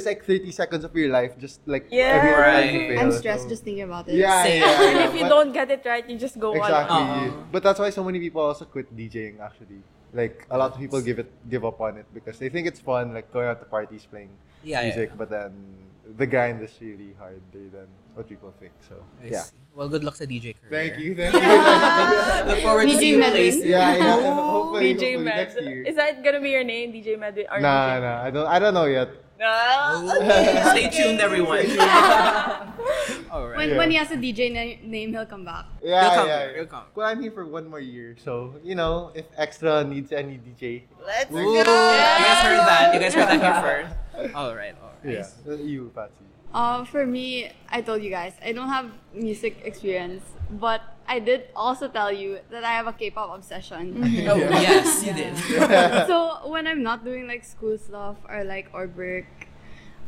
It's 0.00 0.08
like 0.08 0.24
30 0.24 0.48
seconds 0.50 0.82
of 0.88 0.96
your 0.96 1.12
life, 1.12 1.36
just 1.36 1.60
like 1.68 1.84
Yeah. 1.92 2.16
every 2.16 2.32
time 2.32 2.40
Right. 2.40 2.72
you 2.72 2.80
fail. 2.88 3.00
I'm 3.04 3.12
stressed 3.12 3.44
so- 3.44 3.52
just 3.52 3.62
thinking 3.68 3.84
about 3.84 4.08
it. 4.08 4.16
Yeah, 4.16 4.42
Same. 4.48 4.62
yeah, 4.64 4.72
yeah. 4.72 4.88
And 4.88 4.98
if 5.08 5.14
you 5.20 5.24
but- 5.28 5.32
don't 5.36 5.52
get 5.52 5.68
it 5.70 5.82
right, 5.84 6.04
you 6.08 6.16
just 6.16 6.40
go 6.40 6.56
exactly. 6.56 6.96
on. 6.96 7.04
Uh-uh. 7.28 7.52
But 7.52 7.60
that's 7.62 7.78
why 7.78 7.90
so 7.92 8.02
many 8.02 8.18
people 8.18 8.40
also 8.40 8.64
quit 8.64 8.88
DJing. 8.96 9.40
Actually, 9.44 9.84
like 10.16 10.46
a 10.50 10.56
lot 10.56 10.72
of 10.72 10.78
people 10.80 10.98
give 11.04 11.18
it 11.20 11.28
give 11.52 11.64
up 11.68 11.78
on 11.84 11.98
it 12.00 12.06
because 12.16 12.38
they 12.40 12.48
think 12.48 12.66
it's 12.66 12.80
fun, 12.80 13.12
like 13.12 13.28
going 13.32 13.46
out 13.52 13.60
to 13.60 13.68
parties 13.76 14.06
playing 14.10 14.30
Yeah, 14.64 14.80
yeah, 14.80 14.86
music. 14.88 15.08
But 15.20 15.28
then 15.30 15.52
the 16.16 16.26
grind 16.26 16.58
is 16.64 16.72
really 16.80 17.12
harder 17.20 17.64
than 17.76 17.86
what 18.16 18.26
people 18.28 18.50
think. 18.58 18.72
So 18.88 18.96
I 19.22 19.28
yeah. 19.36 19.44
see. 19.46 19.56
Well, 19.76 19.88
good 19.88 20.02
luck 20.02 20.16
to 20.18 20.26
DJ 20.26 20.58
career. 20.58 20.70
Thank 20.74 20.98
you. 20.98 21.14
Thank 21.14 21.30
you. 21.38 22.50
Look 22.50 22.58
forward 22.66 22.88
to 22.90 22.94
DJ 22.94 22.98
seeing 22.98 23.22
you 23.22 23.70
yeah, 23.70 23.94
yeah. 23.94 24.34
Hopefully, 24.50 24.94
DJ 24.94 25.14
hopefully 25.14 25.16
Med. 25.30 25.36
next 25.42 25.56
year. 25.62 25.82
Is 25.86 25.94
that 25.94 26.24
gonna 26.24 26.40
be 26.42 26.50
your 26.50 26.64
name, 26.64 26.90
DJ 26.92 27.14
Medwin? 27.14 27.46
Or 27.52 27.60
Nah, 27.62 27.94
DJ? 27.96 28.00
nah. 28.02 28.16
I 28.26 28.30
don't. 28.34 28.48
I 28.50 28.58
don't 28.58 28.74
know 28.74 28.86
yet. 28.90 29.08
No. 29.40 30.04
Stay 30.76 30.90
tuned, 30.92 31.18
everyone. 31.20 31.64
All 33.32 33.48
right. 33.48 33.56
When, 33.56 33.68
Yeah. 33.70 33.78
when 33.78 33.90
he 33.90 33.96
has 33.96 34.10
a 34.10 34.16
DJ 34.20 34.52
na- 34.52 34.76
name, 34.86 35.12
he'll 35.16 35.24
come 35.24 35.44
back. 35.46 35.64
Yeah, 35.82 36.02
You'll 36.04 36.14
come, 36.14 36.28
yeah. 36.28 36.50
you'll 36.56 36.66
come. 36.66 36.84
Well, 36.94 37.06
I'm 37.08 37.22
here 37.22 37.32
for 37.32 37.46
one 37.46 37.66
more 37.68 37.80
year, 37.80 38.16
so 38.22 38.54
you 38.62 38.74
know, 38.74 39.12
if 39.14 39.24
extra 39.36 39.82
needs 39.82 40.12
any 40.12 40.36
DJ, 40.36 40.82
Let's 41.06 41.32
Ooh, 41.32 41.36
go. 41.36 41.52
You 41.56 41.64
guys 41.64 42.42
heard 42.44 42.58
that. 42.68 42.90
You 42.94 43.00
guys 43.00 43.14
heard 43.14 43.28
that 43.32 43.40
here 43.40 43.62
first. 43.64 44.34
All 44.36 44.54
right. 44.54 44.74
All 44.82 44.92
right. 45.02 45.24
yeah, 45.24 45.54
you, 45.56 45.90
Patxi. 45.96 46.28
Uh, 46.52 46.84
for 46.84 47.06
me, 47.06 47.50
I 47.70 47.80
told 47.80 48.02
you 48.02 48.10
guys, 48.10 48.34
I 48.44 48.52
don't 48.52 48.68
have 48.68 48.90
music 49.14 49.62
experience, 49.64 50.24
but 50.50 50.82
I 51.06 51.20
did 51.20 51.46
also 51.54 51.86
tell 51.86 52.10
you 52.12 52.40
that 52.50 52.64
I 52.64 52.72
have 52.74 52.88
a 52.88 52.92
K-pop 52.92 53.30
obsession. 53.34 54.02
Oh, 54.28 54.34
yes, 54.60 55.02
you 55.06 55.14
did. 55.14 55.38
so 56.10 56.42
when 56.50 56.66
I'm 56.66 56.82
not 56.82 57.04
doing 57.04 57.26
like 57.28 57.44
school 57.44 57.78
stuff 57.78 58.16
or 58.28 58.42
like 58.44 58.66
or 58.74 58.88
work, 58.88 59.26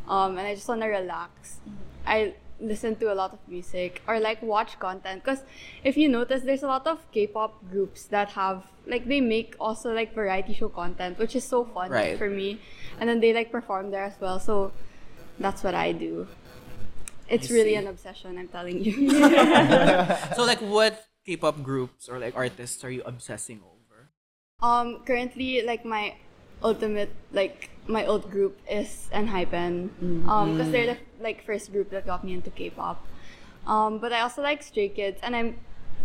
um, 0.08 0.38
and 0.38 0.46
I 0.46 0.54
just 0.54 0.68
wanna 0.68 0.88
relax, 0.88 1.60
I 2.06 2.34
listen 2.60 2.94
to 2.96 3.12
a 3.12 3.16
lot 3.16 3.32
of 3.32 3.38
music 3.48 4.02
or 4.06 4.20
like 4.20 4.40
watch 4.42 4.78
content. 4.78 5.24
Cause 5.24 5.42
if 5.84 5.96
you 5.96 6.08
notice, 6.08 6.42
there's 6.42 6.62
a 6.62 6.68
lot 6.68 6.86
of 6.86 6.98
K-pop 7.12 7.68
groups 7.70 8.04
that 8.06 8.30
have 8.30 8.64
like 8.86 9.06
they 9.06 9.20
make 9.20 9.54
also 9.60 9.92
like 9.92 10.14
variety 10.14 10.54
show 10.54 10.68
content, 10.68 11.18
which 11.18 11.34
is 11.36 11.44
so 11.44 11.64
fun 11.64 11.90
Right. 11.90 12.16
for 12.18 12.28
me. 12.30 12.60
And 13.00 13.08
then 13.08 13.20
they 13.20 13.32
like 13.32 13.50
perform 13.50 13.90
there 13.90 14.04
as 14.04 14.14
well. 14.20 14.38
So 14.38 14.72
that's 15.38 15.62
what 15.64 15.74
I 15.74 15.92
do. 15.92 16.26
It's 17.28 17.50
I 17.50 17.54
really 17.54 17.70
see. 17.70 17.74
an 17.76 17.86
obsession, 17.86 18.38
I'm 18.38 18.48
telling 18.48 18.84
you. 18.84 19.10
So, 20.36 20.44
like, 20.44 20.60
what 20.60 21.06
K-pop 21.24 21.62
groups 21.62 22.08
or 22.08 22.18
like 22.18 22.36
artists 22.36 22.84
are 22.84 22.90
you 22.90 23.02
obsessing 23.06 23.60
over? 23.64 24.10
Um, 24.60 25.02
currently, 25.06 25.62
like 25.62 25.84
my 25.84 26.14
ultimate, 26.62 27.10
like 27.32 27.70
my 27.86 28.06
old 28.06 28.30
group 28.30 28.58
is 28.70 29.08
Enhypen. 29.12 29.90
Um, 30.28 30.56
because 30.56 30.72
they're 30.72 30.86
the 30.94 30.98
like 31.20 31.44
first 31.44 31.72
group 31.72 31.90
that 31.90 32.06
got 32.06 32.24
me 32.24 32.32
into 32.34 32.50
K-pop. 32.50 33.04
Um, 33.66 33.98
but 33.98 34.12
I 34.12 34.20
also 34.20 34.42
like 34.42 34.62
Stray 34.62 34.88
Kids, 34.88 35.20
and 35.22 35.36
I'm, 35.36 35.56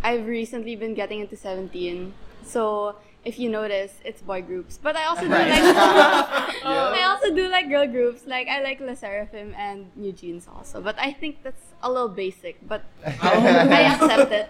I've 0.04 0.26
recently 0.26 0.76
been 0.76 0.94
getting 0.94 1.20
into 1.22 1.36
Seventeen. 1.36 2.14
So 2.44 2.96
if 3.26 3.38
you 3.40 3.50
notice, 3.50 3.94
it's 4.06 4.22
boy 4.22 4.42
groups. 4.42 4.78
But 4.82 4.96
I 4.96 5.06
also 5.06 5.24
do 5.24 5.32
Right. 5.32 5.50
like, 5.52 5.76
I 6.66 7.04
also 7.08 7.34
do 7.36 7.48
like 7.50 7.70
girl 7.70 7.88
groups. 7.88 8.26
Like 8.26 8.48
I 8.48 8.62
like 8.62 8.80
Le 8.80 8.96
Sserafim 8.96 9.54
and 9.58 9.92
NewJeans 10.00 10.48
also. 10.48 10.82
But 10.82 10.96
I 11.00 11.12
think 11.12 11.44
that's 11.44 11.74
a 11.84 11.92
little 11.92 12.10
basic. 12.10 12.56
But 12.68 12.84
I 13.06 13.84
accept 13.94 14.32
it. 14.32 14.48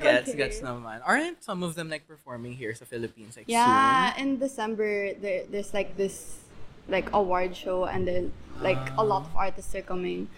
Gets, 0.00 0.34
gets 0.34 0.60
naman. 0.60 1.00
Aren't 1.04 1.42
some 1.44 1.62
of 1.62 1.74
them 1.74 1.88
like 1.88 2.06
performing 2.08 2.52
here 2.54 2.70
in 2.70 2.76
the 2.78 2.86
Philippines 2.86 3.36
like 3.36 3.46
Yeah, 3.48 4.16
in 4.16 4.38
December 4.38 5.14
there, 5.14 5.44
there's 5.50 5.72
like 5.74 5.96
this 5.96 6.40
like 6.88 7.08
award 7.12 7.56
show 7.56 7.84
and 7.84 8.06
then 8.06 8.32
like 8.60 8.80
a 8.96 9.04
lot 9.04 9.22
of 9.24 9.36
artists 9.36 9.74
are 9.74 9.82
coming, 9.82 10.28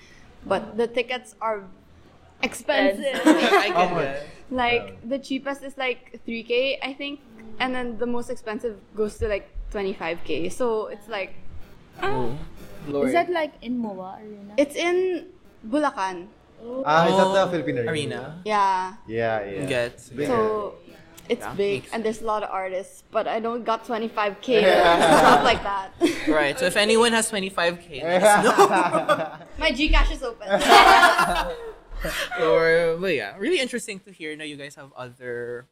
but 0.46 0.76
the 0.76 0.86
tickets 0.86 1.34
are 1.40 1.64
expensive. 2.42 3.20
I 3.26 3.70
How 3.72 3.86
get 3.86 3.92
much? 3.92 4.04
it. 4.04 4.26
like 4.50 5.08
the 5.08 5.18
cheapest 5.18 5.62
is 5.62 5.76
like 5.76 6.20
3k 6.26 6.78
I 6.82 6.92
think, 6.94 7.20
and 7.58 7.74
then 7.74 7.98
the 7.98 8.06
most 8.06 8.30
expensive 8.30 8.78
goes 8.94 9.16
to 9.18 9.28
like 9.28 9.48
25k. 9.72 10.52
So 10.52 10.86
it's 10.88 11.08
like 11.08 11.34
Oh, 12.02 12.36
Lord. 12.86 13.08
Is 13.08 13.14
that 13.14 13.30
like 13.30 13.54
in 13.62 13.78
MOA 13.78 14.18
Arena? 14.20 14.54
it's 14.58 14.76
in 14.76 15.26
Bulacan. 15.66 16.28
Ah, 16.84 17.06
is 17.08 17.16
that 17.16 17.32
the 17.32 17.42
Oh, 17.42 17.48
Filipino 17.50 17.80
arena? 17.82 17.90
arena? 17.92 18.42
Yeah. 18.44 18.94
Yeah, 19.06 19.44
yeah. 19.44 19.66
Gets. 19.66 20.10
Big. 20.10 20.26
So 20.26 20.74
it's 21.28 21.40
Yeah, 21.42 21.54
big 21.54 21.84
and 21.92 22.04
there's 22.04 22.20
a 22.22 22.24
lot 22.24 22.42
of 22.44 22.50
artists, 22.50 23.02
but 23.10 23.26
I 23.26 23.40
don't 23.40 23.64
got 23.64 23.84
25k 23.84 24.60
stuff 24.62 25.42
like 25.42 25.62
that. 25.64 25.90
Right. 26.28 26.58
So 26.58 26.66
if 26.66 26.76
anyone 26.76 27.12
has 27.12 27.30
25k, 27.30 28.02
let 28.02 28.22
us 28.22 28.44
know. 28.44 28.68
My 29.58 29.70
Gcash 29.72 30.12
is 30.12 30.22
open. 30.22 30.48
or 32.40 32.96
but 33.00 33.14
yeah, 33.14 33.36
really 33.38 33.60
interesting 33.60 34.00
to 34.00 34.12
hear. 34.12 34.36
Now 34.36 34.44
you 34.44 34.56
guys 34.56 34.74
have 34.74 34.92
other 34.96 35.66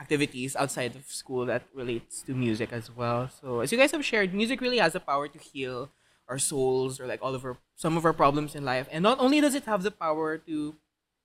activities 0.00 0.56
outside 0.56 0.96
of 0.96 1.06
school 1.06 1.46
that 1.46 1.62
relates 1.74 2.22
to 2.22 2.34
music 2.34 2.72
as 2.72 2.90
well. 2.90 3.30
So 3.40 3.60
as 3.60 3.70
you 3.70 3.78
guys 3.78 3.92
have 3.92 4.04
shared, 4.04 4.34
music 4.34 4.60
really 4.60 4.78
has 4.78 4.94
the 4.94 5.00
power 5.00 5.28
to 5.28 5.38
heal 5.38 5.90
our 6.28 6.38
souls 6.38 6.98
or 6.98 7.06
like 7.06 7.20
all 7.22 7.34
of 7.34 7.44
our 7.44 7.56
some 7.76 7.96
of 7.96 8.04
our 8.04 8.12
problems 8.12 8.54
in 8.54 8.64
life. 8.64 8.88
And 8.90 9.02
not 9.02 9.18
only 9.20 9.40
does 9.40 9.54
it 9.54 9.64
have 9.64 9.82
the 9.82 9.90
power 9.90 10.38
to 10.38 10.74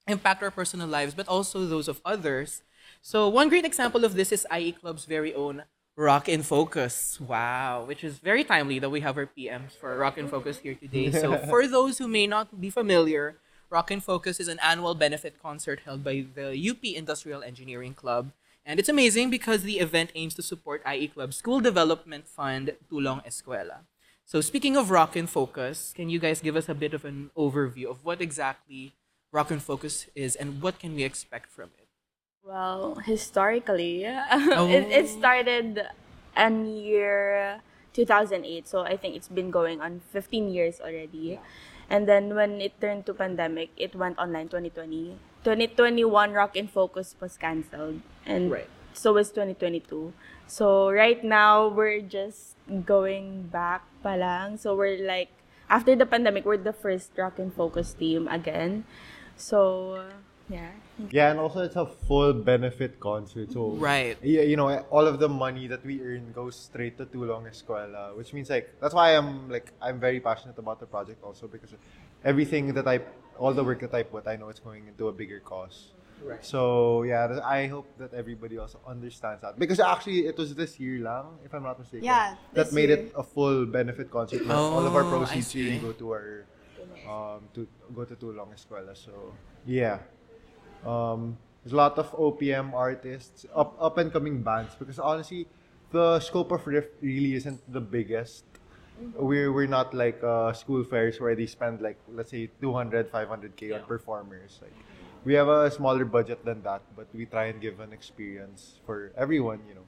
impact 0.07 0.43
our 0.43 0.51
personal 0.51 0.87
lives, 0.87 1.13
but 1.13 1.27
also 1.27 1.65
those 1.65 1.87
of 1.87 2.01
others. 2.05 2.63
So 3.01 3.27
one 3.29 3.49
great 3.49 3.65
example 3.65 4.05
of 4.05 4.15
this 4.15 4.31
is 4.31 4.47
IE 4.53 4.71
Club's 4.71 5.05
very 5.05 5.33
own 5.33 5.63
Rock 5.97 6.29
in 6.29 6.43
Focus. 6.43 7.19
Wow, 7.19 7.85
which 7.87 8.03
is 8.03 8.19
very 8.19 8.43
timely 8.43 8.77
that 8.79 8.89
we 8.89 9.01
have 9.01 9.17
our 9.17 9.25
PMs 9.25 9.71
for 9.73 9.97
Rock 9.97 10.17
in 10.17 10.27
Focus 10.27 10.59
here 10.59 10.75
today. 10.75 11.11
So 11.11 11.37
for 11.49 11.67
those 11.67 11.97
who 11.97 12.07
may 12.07 12.27
not 12.27 12.61
be 12.61 12.69
familiar, 12.69 13.37
Rock 13.69 13.91
in 13.91 13.99
Focus 13.99 14.39
is 14.39 14.47
an 14.47 14.59
annual 14.63 14.95
benefit 14.95 15.41
concert 15.41 15.81
held 15.83 16.03
by 16.03 16.25
the 16.35 16.55
UP 16.55 16.83
Industrial 16.83 17.43
Engineering 17.43 17.93
Club. 17.93 18.31
And 18.65 18.79
it's 18.79 18.89
amazing 18.89 19.29
because 19.29 19.63
the 19.63 19.79
event 19.79 20.11
aims 20.15 20.33
to 20.35 20.41
support 20.41 20.81
IE 20.87 21.09
Club's 21.09 21.37
School 21.37 21.59
Development 21.59 22.27
Fund, 22.27 22.75
Tulong 22.89 23.25
Eskwela. 23.25 23.83
So 24.25 24.41
speaking 24.41 24.75
of 24.75 24.91
Rock 24.91 25.15
in 25.15 25.27
Focus, 25.27 25.93
can 25.95 26.09
you 26.09 26.19
guys 26.19 26.39
give 26.41 26.55
us 26.55 26.67
a 26.67 26.75
bit 26.75 26.93
of 26.93 27.03
an 27.03 27.31
overview 27.37 27.89
of 27.89 28.03
what 28.03 28.21
exactly 28.21 28.93
Rock 29.31 29.51
in 29.51 29.59
Focus 29.59 30.07
is 30.15 30.35
and 30.35 30.61
what 30.61 30.79
can 30.79 30.95
we 30.95 31.03
expect 31.03 31.51
from 31.51 31.71
it? 31.77 31.87
Well, 32.43 32.95
historically, 33.03 34.03
it, 34.05 34.15
it 34.31 35.05
oh. 35.05 35.19
started 35.19 35.87
in 36.37 36.65
year 36.65 37.61
2008. 37.93 38.67
So 38.67 38.81
I 38.81 38.95
think 38.95 39.15
it's 39.15 39.27
been 39.27 39.51
going 39.51 39.81
on 39.81 40.01
15 40.11 40.49
years 40.49 40.79
already. 40.79 41.39
And 41.89 42.07
then 42.07 42.35
when 42.35 42.59
it 42.59 42.79
turned 42.81 43.05
to 43.07 43.13
pandemic, 43.13 43.71
it 43.77 43.95
went 43.95 44.19
online 44.19 44.49
2020. 44.49 45.17
2021 45.43 46.33
Rock 46.33 46.55
in 46.55 46.67
Focus 46.67 47.15
was 47.19 47.37
cancelled. 47.37 48.01
And 48.25 48.51
Right. 48.51 48.67
so 48.93 49.13
was 49.13 49.31
2022. 49.31 50.11
So 50.47 50.91
right 50.91 51.23
now, 51.23 51.67
we're 51.67 52.01
just 52.01 52.55
going 52.85 53.47
back 53.47 53.83
pa 54.03 54.15
lang. 54.19 54.57
So 54.57 54.75
we're 54.75 54.99
like 54.99 55.31
after 55.69 55.95
the 55.95 56.05
pandemic, 56.05 56.43
we're 56.43 56.59
the 56.59 56.75
first 56.75 57.11
Rock 57.15 57.39
in 57.39 57.51
Focus 57.51 57.93
team 57.93 58.27
again. 58.27 58.83
So 59.35 60.03
yeah. 60.49 60.71
Yeah, 61.11 61.29
and 61.31 61.39
also 61.39 61.59
it's 61.61 61.75
a 61.75 61.85
full 61.85 62.33
benefit 62.33 62.99
concert. 62.99 63.51
So 63.51 63.71
Right. 63.77 64.17
Yeah, 64.23 64.41
you 64.41 64.55
know, 64.57 64.69
all 64.89 65.05
of 65.05 65.19
the 65.19 65.29
money 65.29 65.67
that 65.67 65.85
we 65.85 66.01
earn 66.01 66.31
goes 66.33 66.55
straight 66.55 66.97
to 66.97 67.05
Tulong 67.05 67.45
Eskwela, 67.45 68.15
which 68.17 68.33
means 68.33 68.49
like 68.49 68.73
that's 68.81 68.93
why 68.95 69.15
I'm 69.15 69.49
like 69.49 69.71
I'm 69.81 69.99
very 69.99 70.19
passionate 70.19 70.57
about 70.57 70.79
the 70.79 70.87
project 70.87 71.23
also 71.23 71.47
because 71.47 71.75
everything 72.23 72.73
that 72.73 72.87
I 72.87 73.01
all 73.37 73.53
the 73.53 73.63
work 73.63 73.81
that 73.81 73.93
I 73.93 74.01
put, 74.03 74.27
I 74.27 74.35
know 74.37 74.49
it's 74.49 74.59
going 74.59 74.87
into 74.87 75.07
a 75.09 75.11
bigger 75.13 75.39
cause. 75.39 75.93
Right. 76.23 76.43
So 76.43 77.03
yeah, 77.03 77.39
I 77.45 77.67
hope 77.67 77.85
that 77.99 78.11
everybody 78.15 78.57
also 78.57 78.79
understands 78.87 79.43
that 79.43 79.59
because 79.59 79.79
actually 79.79 80.25
it 80.25 80.35
was 80.35 80.55
this 80.55 80.79
year 80.79 81.03
lang, 81.05 81.37
if 81.45 81.53
I'm 81.53 81.61
not 81.61 81.77
mistaken, 81.77 82.05
Yeah, 82.05 82.33
that 82.57 82.73
made 82.73 82.89
year. 82.89 82.97
it 82.97 83.13
a 83.15 83.21
full 83.21 83.67
benefit 83.67 84.09
concert. 84.09 84.41
where 84.47 84.57
all 84.57 84.81
of 84.87 84.95
our 84.95 85.03
Oh, 85.05 85.09
proceeds 85.13 85.53
really 85.53 85.77
go 85.77 85.91
to 85.93 86.05
our 86.17 86.45
um 87.05 87.45
to 87.53 87.67
go 87.93 88.03
to 88.03 88.15
Tulong 88.15 88.49
Eskwela. 88.57 88.97
So 88.97 89.13
yeah, 89.67 89.99
um, 90.85 91.37
there's 91.63 91.73
a 91.73 91.75
lot 91.75 91.97
of 91.97 92.11
OPM 92.11 92.73
artists, 92.73 93.45
up 93.55 93.75
up 93.79 93.97
and 93.97 94.11
coming 94.11 94.41
bands. 94.41 94.75
Because 94.75 94.99
honestly, 94.99 95.47
the 95.91 96.19
scope 96.19 96.51
of 96.51 96.65
Rift 96.65 97.01
really 97.01 97.35
isn't 97.35 97.59
the 97.71 97.81
biggest. 97.81 98.45
We're 99.15 99.51
we're 99.51 99.67
not 99.67 99.93
like 99.93 100.23
uh, 100.23 100.53
school 100.53 100.83
fairs 100.83 101.19
where 101.19 101.35
they 101.35 101.45
spend 101.45 101.81
like 101.81 101.97
let's 102.07 102.31
say 102.31 102.49
200, 102.61 103.11
500k 103.11 103.75
on 103.75 103.83
performers. 103.85 104.59
Like 104.61 104.73
we 105.25 105.33
have 105.33 105.49
a 105.49 105.69
smaller 105.69 106.05
budget 106.05 106.43
than 106.45 106.63
that, 106.63 106.81
but 106.95 107.07
we 107.13 107.25
try 107.25 107.45
and 107.45 107.61
give 107.61 107.79
an 107.79 107.93
experience 107.93 108.79
for 108.85 109.11
everyone. 109.17 109.59
You 109.67 109.75
know. 109.75 109.87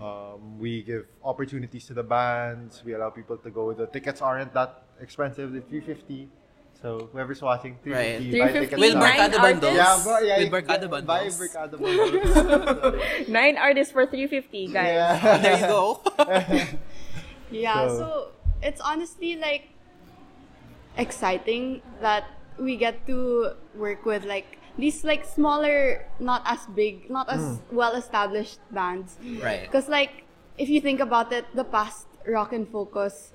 Um, 0.00 0.58
we 0.58 0.82
give 0.82 1.04
opportunities 1.22 1.84
to 1.88 1.94
the 1.94 2.02
bands. 2.02 2.82
We 2.82 2.94
allow 2.94 3.10
people 3.10 3.36
to 3.36 3.50
go. 3.50 3.74
The 3.74 3.86
tickets 3.86 4.22
aren't 4.22 4.54
that 4.54 4.84
expensive. 4.98 5.52
They're 5.52 5.60
350. 5.60 6.28
So 6.82 7.10
whoever's 7.12 7.42
watching, 7.42 7.76
350. 7.82 7.92
Right. 7.92 8.40
buy 8.40 8.52
350 8.52 8.60
tickets 8.64 8.80
With 8.80 8.94
now. 8.94 9.00
Nine 9.00 9.12
Barkada 9.12 9.20
artists? 9.20 9.40
bundles. 9.60 9.76
Yeah, 9.76 10.00
bro, 10.02 10.18
yeah, 10.18 10.38
With 10.38 10.48
yeah, 10.48 10.60
Barkada 10.60 10.86
Buy 10.90 11.00
bundles. 11.00 11.36
Barkada 11.40 11.76
bundles. 11.76 13.28
Nine 13.28 13.56
artists 13.58 13.92
for 13.92 14.06
350, 14.06 14.66
guys. 14.68 14.86
yeah. 14.88 15.38
there 15.38 15.60
you 15.60 15.66
go. 15.68 16.00
Yeah, 17.50 17.88
So- 17.88 17.98
so, 17.98 18.08
it's 18.62 18.80
honestly 18.80 19.36
like 19.36 19.68
exciting 20.96 21.82
that 22.00 22.24
we 22.58 22.76
get 22.76 23.06
to 23.06 23.52
work 23.74 24.04
with 24.04 24.24
like 24.24 24.58
these 24.78 25.04
like 25.04 25.24
smaller, 25.24 26.06
not 26.20 26.42
as 26.46 26.64
big, 26.74 27.10
not 27.10 27.28
as 27.28 27.58
well 27.72 27.94
established 27.94 28.58
bands. 28.70 29.16
right. 29.42 29.62
Because 29.62 29.88
like 29.88 30.24
if 30.58 30.68
you 30.68 30.80
think 30.80 31.00
about 31.00 31.32
it, 31.32 31.44
the 31.54 31.64
past 31.64 32.06
Rock 32.26 32.52
in 32.52 32.66
Focus 32.66 33.32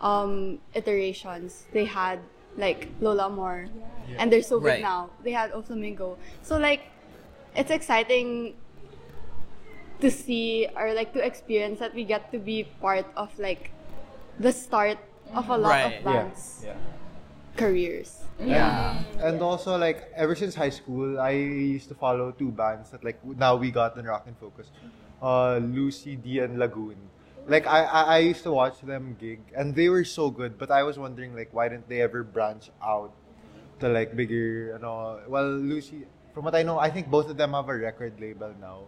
um, 0.00 0.60
iterations 0.74 1.64
they 1.72 1.84
had 1.84 2.20
like 2.58 2.88
Lola 3.00 3.26
Amour, 3.30 3.66
and 4.18 4.32
they're 4.32 4.42
so 4.42 4.58
big 4.60 4.82
now. 4.82 5.10
They 5.22 5.32
had 5.32 5.52
O 5.52 5.62
Flamingo, 5.62 6.18
so 6.42 6.58
like 6.58 6.82
it's 7.56 7.70
exciting 7.70 8.54
to 10.00 10.10
see 10.10 10.68
or 10.76 10.92
like 10.94 11.12
to 11.14 11.24
experience 11.24 11.78
that 11.80 11.94
we 11.94 12.04
get 12.04 12.30
to 12.32 12.38
be 12.38 12.64
part 12.80 13.06
of 13.16 13.30
like 13.38 13.70
the 14.38 14.52
start 14.52 14.98
of 15.34 15.48
a 15.48 15.56
lot 15.58 15.70
Right. 15.70 15.86
of 15.86 15.92
Yeah. 15.92 16.02
bands' 16.12 16.62
yeah. 16.66 16.74
careers. 17.56 18.22
Yeah. 18.38 19.02
And 19.18 19.42
also, 19.42 19.76
like, 19.76 20.06
ever 20.14 20.36
since 20.38 20.54
high 20.54 20.70
school, 20.70 21.18
I 21.18 21.32
used 21.74 21.88
to 21.90 21.94
follow 21.98 22.30
two 22.30 22.52
bands 22.54 22.90
that, 22.94 23.02
like, 23.02 23.18
now 23.24 23.56
we 23.56 23.72
got 23.74 23.98
in 23.98 24.06
Rock 24.06 24.28
in 24.30 24.34
Focus. 24.38 24.70
Uh, 25.20 25.58
Lucy 25.58 26.14
D 26.14 26.38
and 26.38 26.56
Lagoon. 26.56 26.94
Like, 27.48 27.66
I, 27.66 27.84
I, 27.84 28.02
I 28.02 28.18
used 28.18 28.42
to 28.44 28.52
watch 28.52 28.80
them 28.80 29.16
gig, 29.18 29.40
and 29.56 29.74
they 29.74 29.88
were 29.88 30.04
so 30.04 30.30
good, 30.30 30.58
but 30.58 30.70
I 30.70 30.82
was 30.82 30.98
wondering, 30.98 31.34
like, 31.34 31.52
why 31.52 31.68
didn't 31.68 31.88
they 31.88 32.02
ever 32.02 32.22
branch 32.22 32.70
out 32.82 33.12
to, 33.80 33.88
like, 33.88 34.14
bigger, 34.14 34.74
you 34.74 34.78
know, 34.80 35.20
well, 35.26 35.48
Lucy, 35.48 36.04
from 36.34 36.44
what 36.44 36.54
I 36.54 36.62
know, 36.62 36.78
I 36.78 36.90
think 36.90 37.08
both 37.08 37.30
of 37.30 37.36
them 37.36 37.52
have 37.52 37.68
a 37.68 37.76
record 37.76 38.20
label 38.20 38.54
now. 38.60 38.82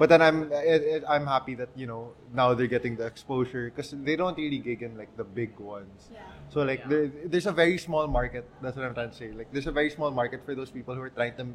But 0.00 0.08
then 0.08 0.22
I'm 0.22 0.50
it, 0.50 0.80
it, 0.80 1.04
I'm 1.06 1.26
happy 1.26 1.54
that 1.56 1.68
you 1.76 1.86
know 1.86 2.12
now 2.32 2.54
they're 2.54 2.66
getting 2.66 2.96
the 2.96 3.04
exposure 3.04 3.68
because 3.68 3.90
they 3.92 4.16
don't 4.16 4.34
really 4.34 4.56
gig 4.56 4.82
in 4.82 4.96
like 4.96 5.14
the 5.18 5.24
big 5.24 5.58
ones. 5.60 6.08
Yeah. 6.10 6.20
So 6.48 6.62
like 6.62 6.88
there, 6.88 7.12
there's 7.26 7.44
a 7.44 7.52
very 7.52 7.76
small 7.76 8.08
market. 8.08 8.48
That's 8.62 8.76
what 8.76 8.86
I'm 8.86 8.94
trying 8.94 9.10
to 9.10 9.16
say. 9.16 9.30
Like 9.30 9.52
there's 9.52 9.66
a 9.66 9.72
very 9.72 9.90
small 9.90 10.10
market 10.10 10.40
for 10.46 10.54
those 10.54 10.70
people 10.70 10.94
who 10.94 11.02
are 11.02 11.10
trying 11.10 11.36
to 11.36 11.48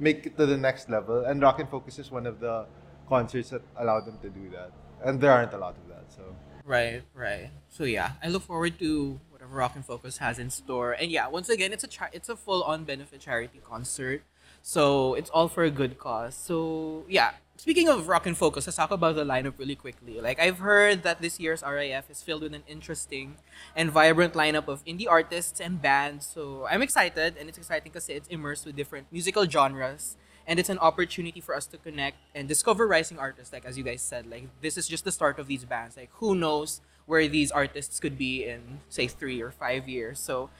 make 0.00 0.26
it 0.26 0.36
to 0.36 0.46
the 0.46 0.56
next 0.56 0.90
level. 0.90 1.24
And 1.24 1.40
Rock 1.40 1.60
in 1.60 1.68
Focus 1.68 2.00
is 2.00 2.10
one 2.10 2.26
of 2.26 2.40
the 2.40 2.66
concerts 3.08 3.50
that 3.50 3.62
allow 3.76 4.00
them 4.00 4.18
to 4.22 4.28
do 4.28 4.50
that. 4.50 4.72
And 5.04 5.20
there 5.20 5.30
aren't 5.30 5.54
a 5.54 5.58
lot 5.58 5.76
of 5.76 5.86
that. 5.86 5.91
So 6.16 6.36
Right, 6.64 7.02
right. 7.14 7.50
So 7.68 7.84
yeah, 7.84 8.12
I 8.22 8.28
look 8.28 8.42
forward 8.42 8.78
to 8.78 9.18
whatever 9.30 9.56
Rock 9.56 9.74
in 9.74 9.82
Focus 9.82 10.18
has 10.18 10.38
in 10.38 10.50
store. 10.50 10.92
And 10.92 11.10
yeah, 11.10 11.26
once 11.26 11.48
again, 11.48 11.72
it's 11.72 11.82
a 11.82 11.88
cha- 11.88 12.12
it's 12.12 12.28
a 12.28 12.36
full 12.36 12.62
on 12.62 12.84
benefit 12.84 13.20
charity 13.20 13.60
concert. 13.64 14.22
So 14.62 15.14
it's 15.14 15.30
all 15.30 15.48
for 15.48 15.64
a 15.64 15.70
good 15.70 15.98
cause. 15.98 16.36
So 16.36 17.04
yeah, 17.08 17.32
speaking 17.56 17.88
of 17.88 18.06
Rock 18.06 18.28
in 18.28 18.36
Focus, 18.36 18.68
let's 18.68 18.76
talk 18.76 18.92
about 18.92 19.16
the 19.16 19.24
lineup 19.24 19.58
really 19.58 19.74
quickly. 19.74 20.20
Like 20.20 20.38
I've 20.38 20.58
heard 20.58 21.02
that 21.02 21.20
this 21.20 21.40
year's 21.40 21.64
RIF 21.66 22.08
is 22.08 22.22
filled 22.22 22.42
with 22.42 22.54
an 22.54 22.62
interesting 22.68 23.36
and 23.74 23.90
vibrant 23.90 24.34
lineup 24.34 24.68
of 24.68 24.84
indie 24.84 25.08
artists 25.10 25.60
and 25.60 25.82
bands. 25.82 26.26
So 26.26 26.66
I'm 26.70 26.82
excited, 26.82 27.34
and 27.38 27.48
it's 27.48 27.58
exciting 27.58 27.90
because 27.90 28.08
it's 28.08 28.28
immersed 28.28 28.66
with 28.66 28.76
different 28.76 29.08
musical 29.10 29.46
genres 29.46 30.16
and 30.46 30.58
it's 30.58 30.68
an 30.68 30.78
opportunity 30.78 31.40
for 31.40 31.54
us 31.54 31.66
to 31.66 31.76
connect 31.78 32.16
and 32.34 32.48
discover 32.48 32.86
rising 32.86 33.18
artists 33.18 33.52
like 33.52 33.64
as 33.64 33.76
you 33.78 33.84
guys 33.84 34.02
said 34.02 34.26
like 34.26 34.48
this 34.60 34.76
is 34.76 34.88
just 34.88 35.04
the 35.04 35.12
start 35.12 35.38
of 35.38 35.46
these 35.46 35.64
bands 35.64 35.96
like 35.96 36.10
who 36.14 36.34
knows 36.34 36.80
where 37.06 37.26
these 37.28 37.50
artists 37.50 37.98
could 38.00 38.16
be 38.18 38.44
in 38.44 38.80
say 38.88 39.06
three 39.06 39.40
or 39.40 39.50
five 39.50 39.88
years 39.88 40.18
so 40.18 40.50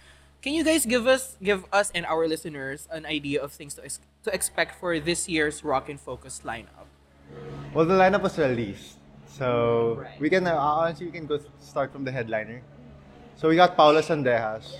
can 0.42 0.54
you 0.54 0.64
guys 0.64 0.84
give 0.86 1.06
us 1.06 1.36
give 1.42 1.64
us 1.72 1.90
and 1.94 2.04
our 2.06 2.26
listeners 2.26 2.88
an 2.90 3.06
idea 3.06 3.40
of 3.40 3.52
things 3.52 3.74
to, 3.74 3.84
ex- 3.84 4.00
to 4.24 4.34
expect 4.34 4.74
for 4.78 4.98
this 4.98 5.28
year's 5.28 5.62
Rock 5.64 5.88
in 5.88 5.98
Focus 5.98 6.42
lineup 6.44 6.86
well, 7.74 7.86
the 7.86 7.94
lineup 7.94 8.20
was 8.22 8.36
released. 8.38 8.98
So 9.26 9.96
Right. 10.02 10.20
we 10.20 10.28
can 10.28 10.46
uh, 10.46 10.54
honestly 10.54 11.06
we 11.06 11.12
can 11.12 11.26
go 11.26 11.40
start 11.60 11.90
from 11.92 12.04
the 12.04 12.12
headliner. 12.12 12.60
So 13.36 13.48
we 13.48 13.56
got 13.56 13.76
Paolo 13.76 14.00
Sandejas. 14.02 14.76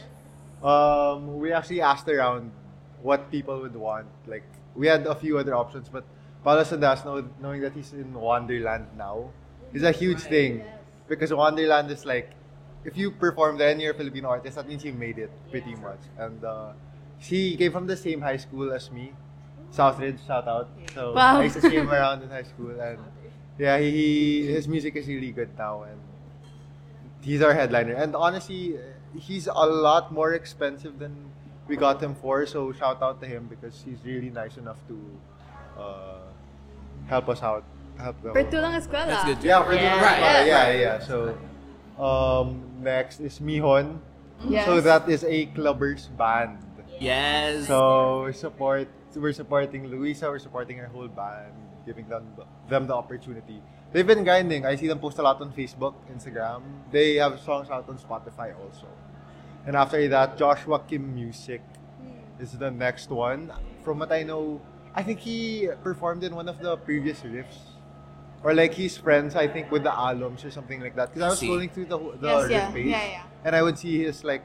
Um, 0.62 1.38
we 1.40 1.52
actually 1.52 1.80
asked 1.80 2.06
around 2.08 2.52
what 3.02 3.30
people 3.30 3.60
would 3.62 3.74
want. 3.74 4.06
Like 4.26 4.44
we 4.74 4.86
had 4.86 5.06
a 5.06 5.14
few 5.14 5.38
other 5.38 5.54
options, 5.54 5.88
but 5.88 6.04
Paolo 6.44 6.62
Sandejas, 6.64 7.04
know, 7.04 7.28
knowing 7.40 7.60
that 7.60 7.72
he's 7.72 7.92
in 7.92 8.12
Wanderland 8.14 8.86
now, 8.96 9.30
is 9.72 9.82
a 9.82 9.92
huge 9.92 10.20
thing 10.20 10.64
because 11.08 11.30
Wanderland 11.30 11.90
is 11.90 12.04
like 12.04 12.30
if 12.84 12.96
you 12.96 13.10
perform 13.12 13.58
there 13.58 13.70
and 13.70 13.80
you're 13.80 13.92
a 13.92 13.94
Filipino 13.96 14.28
artist, 14.28 14.56
that 14.56 14.66
means 14.68 14.84
you 14.84 14.92
made 14.92 15.18
it 15.18 15.30
pretty 15.50 15.74
much. 15.76 16.00
And 16.18 16.42
uh, 16.44 16.72
she 17.20 17.56
came 17.56 17.70
from 17.72 17.86
the 17.86 17.96
same 17.96 18.20
high 18.20 18.36
school 18.38 18.72
as 18.72 18.90
me, 18.90 19.12
Southridge. 19.72 20.26
Shout 20.26 20.48
out. 20.48 20.68
So 20.94 21.14
Wow. 21.14 21.40
I 21.40 21.44
used 21.44 21.56
to 21.56 21.62
see 21.62 21.76
him 21.76 21.90
around 21.96 22.22
in 22.22 22.28
high 22.30 22.42
school, 22.42 22.78
and 22.80 22.98
yeah, 23.58 23.78
he, 23.78 23.90
he 23.90 24.46
his 24.46 24.66
music 24.66 24.96
is 24.96 25.06
really 25.06 25.30
good 25.30 25.50
now, 25.56 25.84
and 25.84 26.00
he's 27.20 27.42
our 27.42 27.54
headliner. 27.54 27.94
And 27.94 28.16
honestly, 28.16 28.78
he's 29.16 29.46
a 29.46 29.66
lot 29.66 30.12
more 30.12 30.32
expensive 30.34 30.98
than 30.98 31.30
we 31.72 31.76
got 31.80 31.96
him 32.04 32.14
for. 32.14 32.44
So 32.44 32.68
shout 32.76 33.00
out 33.00 33.16
to 33.24 33.26
him 33.26 33.48
because 33.48 33.80
he's 33.80 33.96
really 34.04 34.28
nice 34.28 34.60
enough 34.60 34.76
to 34.92 34.96
uh, 35.80 36.20
help 37.08 37.32
us 37.32 37.40
out. 37.42 37.64
Help 37.96 38.20
the 38.20 38.28
For 38.36 38.44
Tulong 38.44 38.76
Eskwela. 38.76 39.08
That's 39.08 39.24
good. 39.24 39.40
yeah, 39.40 39.64
for 39.64 39.72
Yeah. 39.72 39.96
the 39.96 40.04
Right. 40.04 40.20
yeah, 40.20 40.44
yeah, 40.44 40.84
yeah. 40.84 40.96
So 41.00 41.16
um, 41.96 42.60
next 42.84 43.24
is 43.24 43.40
Mihon. 43.40 44.04
Yes. 44.44 44.68
So 44.68 44.84
that 44.84 45.08
is 45.08 45.24
a 45.24 45.48
clubbers 45.56 46.12
band. 46.20 46.60
yes 47.00 47.66
So 47.72 48.28
we 48.28 48.32
support 48.36 48.86
we're 49.16 49.32
supporting 49.32 49.88
Luisa, 49.88 50.28
we're 50.28 50.38
supporting 50.44 50.76
her 50.78 50.88
whole 50.92 51.08
band, 51.08 51.56
giving 51.88 52.04
them 52.12 52.24
them 52.68 52.84
the 52.86 52.94
opportunity. 52.94 53.64
They've 53.92 54.06
been 54.12 54.24
grinding. 54.28 54.64
I 54.64 54.76
see 54.76 54.88
them 54.92 55.00
post 55.00 55.16
a 55.20 55.24
lot 55.24 55.40
on 55.44 55.52
Facebook, 55.52 55.94
Instagram. 56.08 56.60
They 56.92 57.16
have 57.20 57.40
songs 57.40 57.68
out 57.68 57.88
on 57.92 57.96
Spotify 58.00 58.52
also. 58.60 58.88
And 59.66 59.76
after 59.76 60.08
that, 60.08 60.36
Joshua 60.38 60.80
Kim 60.88 61.14
Music 61.14 61.62
is 62.40 62.52
the 62.52 62.70
next 62.70 63.10
one. 63.10 63.52
From 63.84 63.98
what 64.00 64.12
I 64.12 64.22
know, 64.22 64.60
I 64.94 65.02
think 65.02 65.20
he 65.20 65.68
performed 65.82 66.24
in 66.24 66.34
one 66.34 66.48
of 66.48 66.58
the 66.60 66.76
previous 66.76 67.20
riffs. 67.20 67.58
Or 68.42 68.52
like 68.54 68.74
he's 68.74 68.96
friends, 68.98 69.36
I 69.36 69.46
think, 69.46 69.70
with 69.70 69.84
the 69.84 69.90
alums 69.90 70.44
or 70.44 70.50
something 70.50 70.80
like 70.80 70.96
that. 70.96 71.10
Because 71.10 71.22
I 71.22 71.28
was 71.30 71.38
See. 71.38 71.46
scrolling 71.48 71.70
through 71.70 71.86
the, 71.86 71.98
the 72.18 72.28
Yes, 72.28 72.42
riff 72.42 72.50
yeah, 72.50 72.70
page. 72.72 72.86
yeah, 72.86 73.04
yeah. 73.06 73.22
And 73.44 73.54
I 73.54 73.62
would 73.62 73.78
see 73.78 74.02
his 74.02 74.24
like 74.24 74.42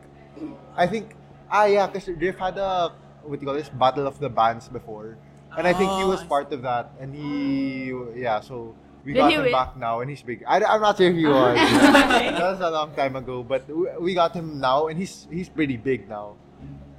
I 0.75 0.85
think 0.85 1.15
ah 1.49 1.65
yeah, 1.65 1.87
because 1.87 2.07
Riff 2.09 2.37
had 2.37 2.57
a 2.57 2.93
what 3.23 3.39
do 3.39 3.41
you 3.41 3.47
call 3.47 3.55
this 3.55 3.69
battle 3.69 4.05
of 4.07 4.19
the 4.19 4.29
bands 4.29 4.69
before, 4.69 5.17
and 5.57 5.65
I 5.67 5.73
think 5.73 5.91
he 5.93 6.03
Oh, 6.03 6.09
was 6.09 6.19
I 6.19 6.23
see. 6.23 6.29
part 6.29 6.53
of 6.53 6.61
that, 6.61 6.91
and 6.99 7.13
he 7.13 7.91
yeah 8.15 8.39
so. 8.39 8.75
We 9.07 9.13
Did 9.15 9.19
got 9.23 9.31
him 9.31 9.41
win? 9.47 9.51
back 9.55 9.77
now, 9.79 10.01
and 10.03 10.09
he's 10.11 10.19
big. 10.21 10.43
I, 10.43 10.59
am 10.59 10.81
not 10.83 10.97
sure 10.99 11.07
if 11.07 11.15
he 11.15 11.23
was. 11.31 11.55
that 11.55 12.43
was 12.43 12.59
a 12.59 12.69
long 12.69 12.91
time 12.91 13.15
ago, 13.15 13.39
but 13.41 13.63
we, 13.71 13.87
we 14.03 14.13
got 14.13 14.35
him 14.35 14.59
now, 14.59 14.87
and 14.91 14.99
he's 14.99 15.23
he's 15.31 15.47
pretty 15.47 15.77
big 15.79 16.09
now. 16.11 16.35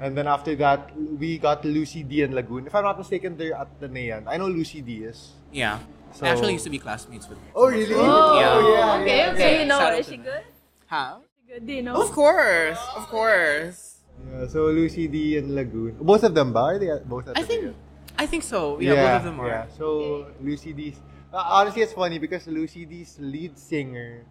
And 0.00 0.16
then 0.16 0.24
after 0.26 0.56
that, 0.56 0.88
we 0.96 1.36
got 1.36 1.66
Lucy 1.68 2.00
D 2.02 2.22
and 2.24 2.32
Lagoon. 2.32 2.64
If 2.66 2.72
I'm 2.74 2.84
not 2.88 2.96
mistaken, 2.96 3.36
they're 3.36 3.52
at 3.52 3.68
the 3.78 3.88
Neon. 3.92 4.24
I 4.24 4.38
know 4.40 4.48
Lucy 4.48 4.80
D 4.80 5.04
is. 5.04 5.36
yeah 5.52 5.84
So- 6.16 6.24
I 6.24 6.32
actually 6.32 6.56
used 6.56 6.64
to 6.64 6.72
be 6.72 6.80
classmates 6.80 7.28
with 7.28 7.36
me. 7.36 7.48
Oh 7.52 7.68
really? 7.68 7.92
Oh, 7.92 8.40
Yeah. 8.40 8.56
yeah, 8.56 9.02
okay, 9.04 9.18
yeah, 9.18 9.32
okay. 9.36 9.52
yeah. 9.52 9.60
You 9.60 9.66
know, 9.68 9.78
Shout 9.78 9.98
is 10.00 10.08
she 10.08 10.16
good? 10.16 10.44
huh 10.88 11.20
Is 11.20 11.28
she 11.36 11.44
good? 11.52 11.62
You 11.68 11.82
know? 11.84 12.00
Of 12.00 12.08
course, 12.16 12.80
of 12.96 13.04
course. 13.12 14.00
Yeah, 14.32 14.48
so 14.48 14.72
Lucy 14.72 15.12
D 15.12 15.36
and 15.36 15.52
Lagoon. 15.52 16.00
Both 16.00 16.24
of 16.24 16.32
them 16.32 16.56
ba? 16.56 16.72
Are 16.72 16.78
they 16.80 16.88
both 17.04 17.28
at 17.28 17.36
I 17.36 17.44
the 17.44 17.48
think, 17.52 17.60
Ticket? 17.68 17.76
I 18.16 18.24
think 18.24 18.42
so. 18.48 18.80
Yeah, 18.80 18.96
both 18.96 19.20
of 19.20 19.24
them 19.28 19.36
are. 19.44 19.48
Yeah. 19.52 19.64
So 19.76 20.32
Lucy 20.40 20.72
D's. 20.72 20.96
Uh, 21.32 21.44
honestly, 21.60 21.82
it's 21.82 21.92
funny 21.92 22.18
because 22.18 22.46
Lucy 22.46 22.84
D's 22.84 23.16
lead 23.20 23.58
singer 23.58 24.24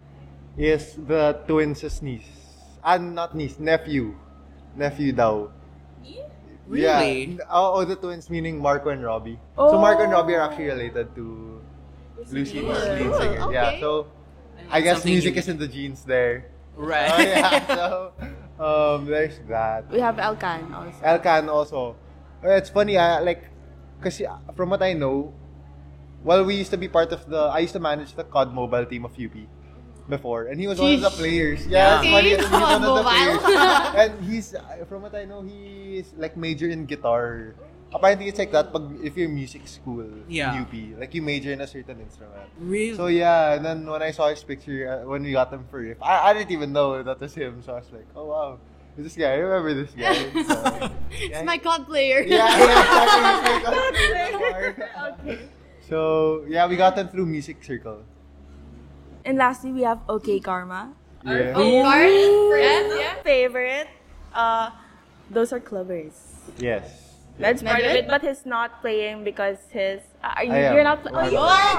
is 0.56 0.94
the 1.06 1.38
twins' 1.46 2.02
niece. 2.02 2.26
And 2.84 3.14
not 3.14 3.34
niece, 3.36 3.58
nephew. 3.58 4.14
Nephew 4.74 5.12
daw. 5.12 5.48
Really? 6.68 7.38
Yeah. 7.38 7.44
Oh, 7.48 7.80
oh, 7.80 7.84
the 7.84 7.96
twins 7.96 8.28
meaning 8.28 8.60
Marco 8.60 8.90
and 8.90 9.02
Robbie. 9.02 9.38
So 9.56 9.78
Marco 9.80 10.02
and 10.04 10.12
Robbie 10.12 10.34
are 10.34 10.42
actually 10.50 10.66
related 10.68 11.14
to 11.16 11.60
Lucy 12.30 12.60
D's 12.60 12.68
lead 12.68 13.08
Cool, 13.08 13.18
singer. 13.18 13.52
Yeah. 13.52 13.80
So 13.80 14.06
I 14.70 14.80
guess 14.82 14.98
Something 15.00 15.12
music 15.16 15.32
unique. 15.32 15.38
is 15.38 15.48
in 15.48 15.58
the 15.58 15.68
genes 15.68 16.04
there. 16.04 16.50
Right. 16.76 17.08
Oh, 17.08 17.22
yeah. 17.22 17.50
So 17.74 18.12
um, 18.60 19.06
there's 19.06 19.38
that. 19.48 19.88
We 19.90 20.00
have 20.00 20.16
Elkan 20.16 20.68
also. 20.74 21.00
Elkan 21.02 21.48
also. 21.48 21.80
Uh, 22.44 22.50
It's 22.60 22.68
funny, 22.70 22.98
I 22.98 23.20
like, 23.20 23.48
kasi 24.02 24.26
uh, 24.26 24.36
from 24.54 24.70
what 24.70 24.82
I 24.82 24.92
know, 24.92 25.32
well, 26.24 26.44
we 26.44 26.54
used 26.56 26.70
to 26.70 26.76
be 26.78 26.88
part 26.88 27.12
of 27.12 27.26
the, 27.28 27.38
I 27.38 27.60
used 27.60 27.72
to 27.74 27.80
manage 27.80 28.14
the 28.14 28.24
COD 28.24 28.52
mobile 28.54 28.84
team 28.86 29.04
of 29.04 29.12
UP 29.18 29.32
before, 30.08 30.46
and 30.46 30.58
he 30.60 30.66
was 30.66 30.78
one 30.78 30.94
of 30.94 31.00
the 31.02 31.10
players. 31.10 31.66
Yeah, 31.66 32.00
it's 32.00 32.06
Okay, 32.06 32.12
funny. 32.12 32.30
He's 32.36 32.50
one 32.50 32.82
of 32.82 32.82
the 32.82 33.02
players. 33.02 33.40
and 33.94 34.24
he's, 34.24 34.54
uh, 34.54 34.84
from 34.88 35.02
what 35.02 35.14
I 35.14 35.24
know, 35.24 35.42
he's 35.42 36.12
like 36.16 36.36
major 36.36 36.68
in 36.68 36.86
guitar. 36.86 37.54
Apparently, 37.92 38.28
it's 38.28 38.38
like 38.38 38.52
that 38.52 38.72
pag, 38.72 38.82
if 39.02 39.16
you're 39.16 39.28
music 39.30 39.66
school 39.66 40.04
Yeah. 40.28 40.52
in 40.56 40.60
UP. 40.64 41.00
Like, 41.00 41.14
you 41.14 41.22
major 41.22 41.52
in 41.52 41.60
a 41.62 41.66
certain 41.66 42.00
instrument. 42.00 42.48
Really? 42.58 42.96
So 42.96 43.06
yeah, 43.08 43.54
and 43.54 43.64
then 43.64 43.86
when 43.88 44.02
I 44.02 44.10
saw 44.10 44.28
his 44.28 44.44
picture, 44.44 44.84
uh, 44.88 45.08
when 45.08 45.22
we 45.22 45.32
got 45.32 45.50
him 45.52 45.64
for 45.70 45.80
riff, 45.80 45.96
I, 46.02 46.30
I 46.30 46.32
didn't 46.34 46.50
even 46.52 46.72
know 46.72 47.02
that 47.02 47.18
was 47.20 47.32
him. 47.34 47.62
So 47.64 47.72
I 47.72 47.76
was 47.80 47.88
like, 47.92 48.04
oh 48.14 48.26
wow, 48.26 48.58
this 48.96 49.16
guy. 49.16 49.32
I 49.32 49.36
remember 49.40 49.72
this 49.72 49.92
guy. 49.96 50.20
So, 50.48 50.90
It's 51.32 51.44
my 51.48 51.56
COD 51.56 51.86
player. 51.86 52.20
yeah, 52.28 52.48
yeah, 52.60 53.56
exactly. 53.56 54.84
okay. 55.32 55.48
So 55.88 56.44
yeah, 56.48 56.66
we 56.68 56.76
got 56.76 56.96
them 56.96 57.08
through 57.08 57.26
music 57.26 57.64
circle. 57.64 58.04
And 59.24 59.38
lastly, 59.38 59.72
we 59.72 59.82
have 59.82 60.00
OK 60.08 60.40
Karma. 60.40 60.92
Yeah. 61.24 61.52
Card? 61.52 62.08
Yes, 62.60 62.84
yeah. 63.00 63.22
Favorite. 63.22 63.88
Uh, 64.32 64.70
those 65.30 65.52
are 65.52 65.60
clubbers. 65.60 66.12
Yes. 66.58 67.04
That's 67.38 67.62
part 67.62 67.80
of 67.80 67.92
it, 67.94 68.08
but 68.08 68.20
he's 68.22 68.44
not 68.44 68.80
playing 68.82 69.22
because 69.22 69.58
his. 69.70 70.00
Uh, 70.24 70.34
are 70.36 70.44
you, 70.44 70.52
I 70.52 70.58
am. 70.58 70.74
you're 70.74 70.84
not. 70.84 71.02
Pl- 71.02 71.14
oh, 71.14 71.28
you 71.30 71.38
are. 71.38 71.78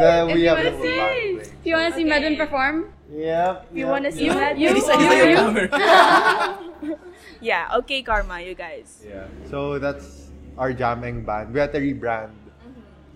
Then 0.00 0.28
If 0.28 0.34
we 0.36 0.42
you 0.42 0.48
have 0.52 0.58
wanna 0.60 0.76
see, 0.82 0.98
if 1.40 1.64
you 1.64 1.74
wanna 1.74 1.94
see 1.96 2.04
Okay. 2.04 2.10
Medwin 2.12 2.36
perform, 2.36 2.92
Yep. 3.10 3.66
You 3.72 3.84
yep, 3.86 3.88
wanna 3.88 4.12
see 4.12 4.26
yep. 4.26 4.58
You, 4.58 4.68
You- 4.76 4.80
said 4.84 5.00
you- 5.00 5.10
you, 5.10 5.28
you- 5.32 6.90
you. 6.92 6.98
Yeah, 7.40 7.72
OK 7.72 8.02
Karma, 8.02 8.40
you 8.44 8.54
guys. 8.54 9.00
Yeah. 9.00 9.24
So 9.48 9.78
that's 9.80 10.28
our 10.58 10.72
jamming 10.76 11.24
band. 11.24 11.54
We 11.56 11.60
had 11.60 11.72
to 11.72 11.80
rebrand 11.80 12.36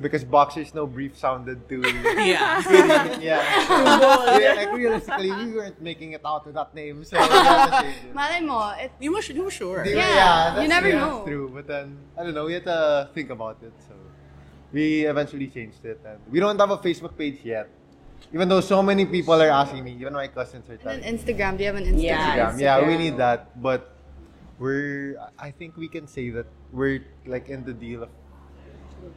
because 0.01 0.25
Boxers 0.25 0.75
No 0.75 0.87
Brief 0.87 1.17
sounded 1.17 1.69
too. 1.69 1.83
Yeah. 2.19 2.63
yeah. 3.21 4.39
yeah. 4.39 4.55
Like 4.57 4.73
realistically, 4.73 5.31
we 5.31 5.53
weren't 5.55 5.81
making 5.81 6.13
it 6.13 6.23
out 6.25 6.45
with 6.47 6.55
that 6.55 6.75
name, 6.75 7.05
so 7.05 7.17
we 7.17 7.23
had 7.29 7.67
to 7.67 7.83
change 7.83 7.97
it. 8.05 8.15
malay 8.15 8.41
mo, 8.41 8.75
it, 8.79 8.91
You 9.01 9.11
must, 9.13 9.29
you 9.31 9.43
were 9.45 9.51
sure. 9.51 9.85
Di- 9.85 9.95
Yeah, 9.95 10.61
you 10.63 10.69
never 10.69 10.89
yeah, 10.89 10.99
know. 11.01 11.15
that's 11.23 11.27
true. 11.29 11.51
But 11.55 11.67
then 11.67 11.97
I 12.19 12.25
don't 12.25 12.35
know. 12.35 12.47
We 12.47 12.55
had 12.55 12.65
to 12.65 13.09
think 13.15 13.31
about 13.31 13.59
it, 13.63 13.73
so 13.87 13.95
we 14.73 15.07
eventually 15.07 15.47
changed 15.49 15.85
it, 15.85 16.01
and 16.05 16.19
we 16.31 16.41
don't 16.41 16.59
have 16.59 16.71
a 16.71 16.79
Facebook 16.79 17.17
page 17.17 17.39
yet. 17.45 17.69
Even 18.33 18.49
though 18.49 18.61
so 18.61 18.83
many 18.83 19.05
people 19.07 19.35
are 19.41 19.51
asking 19.51 19.85
me, 19.85 19.93
even 20.01 20.13
my 20.15 20.27
cousins 20.29 20.69
are 20.69 20.73
and 20.73 20.81
telling 20.83 21.01
then 21.03 21.13
me. 21.15 21.19
Instagram. 21.19 21.57
Do 21.57 21.63
you 21.63 21.71
have 21.71 21.77
an 21.77 21.85
Instagram? 21.85 22.03
Yeah. 22.03 22.51
Instagram. 22.51 22.61
Yeah, 22.61 22.87
we 22.89 22.97
need 22.99 23.17
that, 23.19 23.63
but 23.63 23.95
we're. 24.59 25.17
I 25.39 25.51
think 25.51 25.77
we 25.77 25.87
can 25.89 26.07
say 26.09 26.31
that 26.31 26.47
we're 26.73 27.05
like 27.27 27.49
in 27.49 27.65
the 27.65 27.73
deal 27.75 28.03
of 28.03 28.09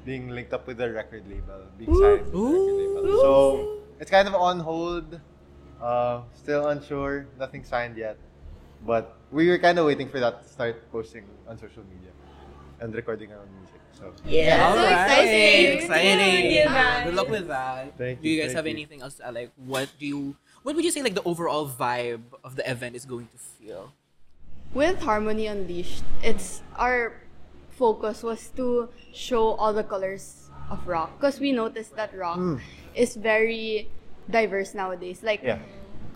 being 0.06 0.30
linked 0.30 0.54
up 0.54 0.67
with 0.67 0.80
a 0.82 0.89
record 0.91 1.23
label, 1.28 1.62
being 1.78 1.93
signed 1.93 2.26
with 2.26 2.34
a 2.34 2.38
record 2.38 3.04
label. 3.04 3.19
So 3.21 3.78
it's 4.00 4.12
kind 4.12 4.28
of 4.28 4.36
on 4.36 4.60
hold. 4.60 5.19
Uh, 5.82 6.21
still 6.34 6.67
unsure. 6.69 7.28
Nothing 7.38 7.63
signed 7.63 7.97
yet, 7.97 8.17
but 8.86 9.15
we 9.32 9.47
were 9.47 9.58
kind 9.60 9.78
of 9.78 9.86
waiting 9.86 10.10
for 10.10 10.19
that 10.19 10.41
to 10.43 10.47
start 10.50 10.91
posting 10.91 11.26
on 11.47 11.58
social 11.58 11.84
media 11.86 12.10
and 12.82 12.93
recording 12.95 13.32
our 13.32 13.39
own 13.39 13.50
music. 13.62 13.82
So 13.93 14.13
Yeah. 14.26 14.65
All 14.67 14.73
So 14.78 14.86
exciting. 14.86 15.78
Exciting. 15.82 16.17
Thank 16.17 17.06
you. 17.06 17.06
Good 17.12 17.15
luck 17.15 17.30
with 17.30 17.47
that. 17.47 17.97
Thank 17.97 18.21
do 18.21 18.30
you 18.30 18.36
you, 18.38 18.41
guys 18.41 18.54
have 18.54 18.65
you. 18.65 18.73
anything 18.73 19.02
else 19.02 19.15
to 19.15 19.28
add? 19.28 19.34
Like, 19.34 19.52
what 19.56 19.89
do 20.00 20.06
you, 20.06 20.36
what 20.63 20.76
would 20.76 20.86
you 20.86 20.91
say 20.91 21.02
like 21.02 21.13
the 21.15 21.23
overall 21.23 21.67
vibe 21.67 22.21
of 22.43 22.56
the 22.56 22.65
event 22.69 22.95
is 22.95 23.06
going 23.06 23.28
to 23.34 23.38
feel? 23.38 23.93
With 24.73 25.02
Harmony 25.02 25.47
Unleashed, 25.47 26.04
it's 26.21 26.62
our 26.76 27.13
focus 27.78 28.24
was 28.24 28.50
to 28.58 28.90
show 29.13 29.54
all 29.62 29.72
the 29.74 29.84
colors 29.84 30.50
of 30.70 30.82
rock 30.88 31.13
because 31.18 31.40
we 31.40 31.52
noticed 31.54 31.96
that 31.96 32.10
rock 32.18 32.38
Mm. 32.38 32.60
is 32.96 33.16
very 33.16 33.88
diverse 34.30 34.74
nowadays. 34.74 35.22
Like, 35.24 35.42
yeah, 35.44 35.60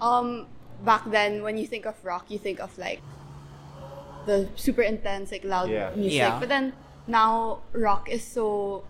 um, 0.02 0.48
back 0.84 1.06
then 1.06 1.44
when 1.46 1.58
you 1.58 1.68
think 1.68 1.86
of 1.86 1.96
rock, 2.04 2.26
you 2.34 2.40
think 2.42 2.60
of 2.60 2.74
like 2.78 3.00
the 4.26 4.50
super 4.56 4.82
intense, 4.82 5.32
like 5.32 5.44
loud 5.46 5.70
Yeah. 5.70 5.92
music. 5.96 6.18
Yeah. 6.20 6.40
But 6.40 6.50
then 6.50 6.74
now 7.08 7.62
rock 7.74 8.10
is 8.10 8.24
so 8.26 8.84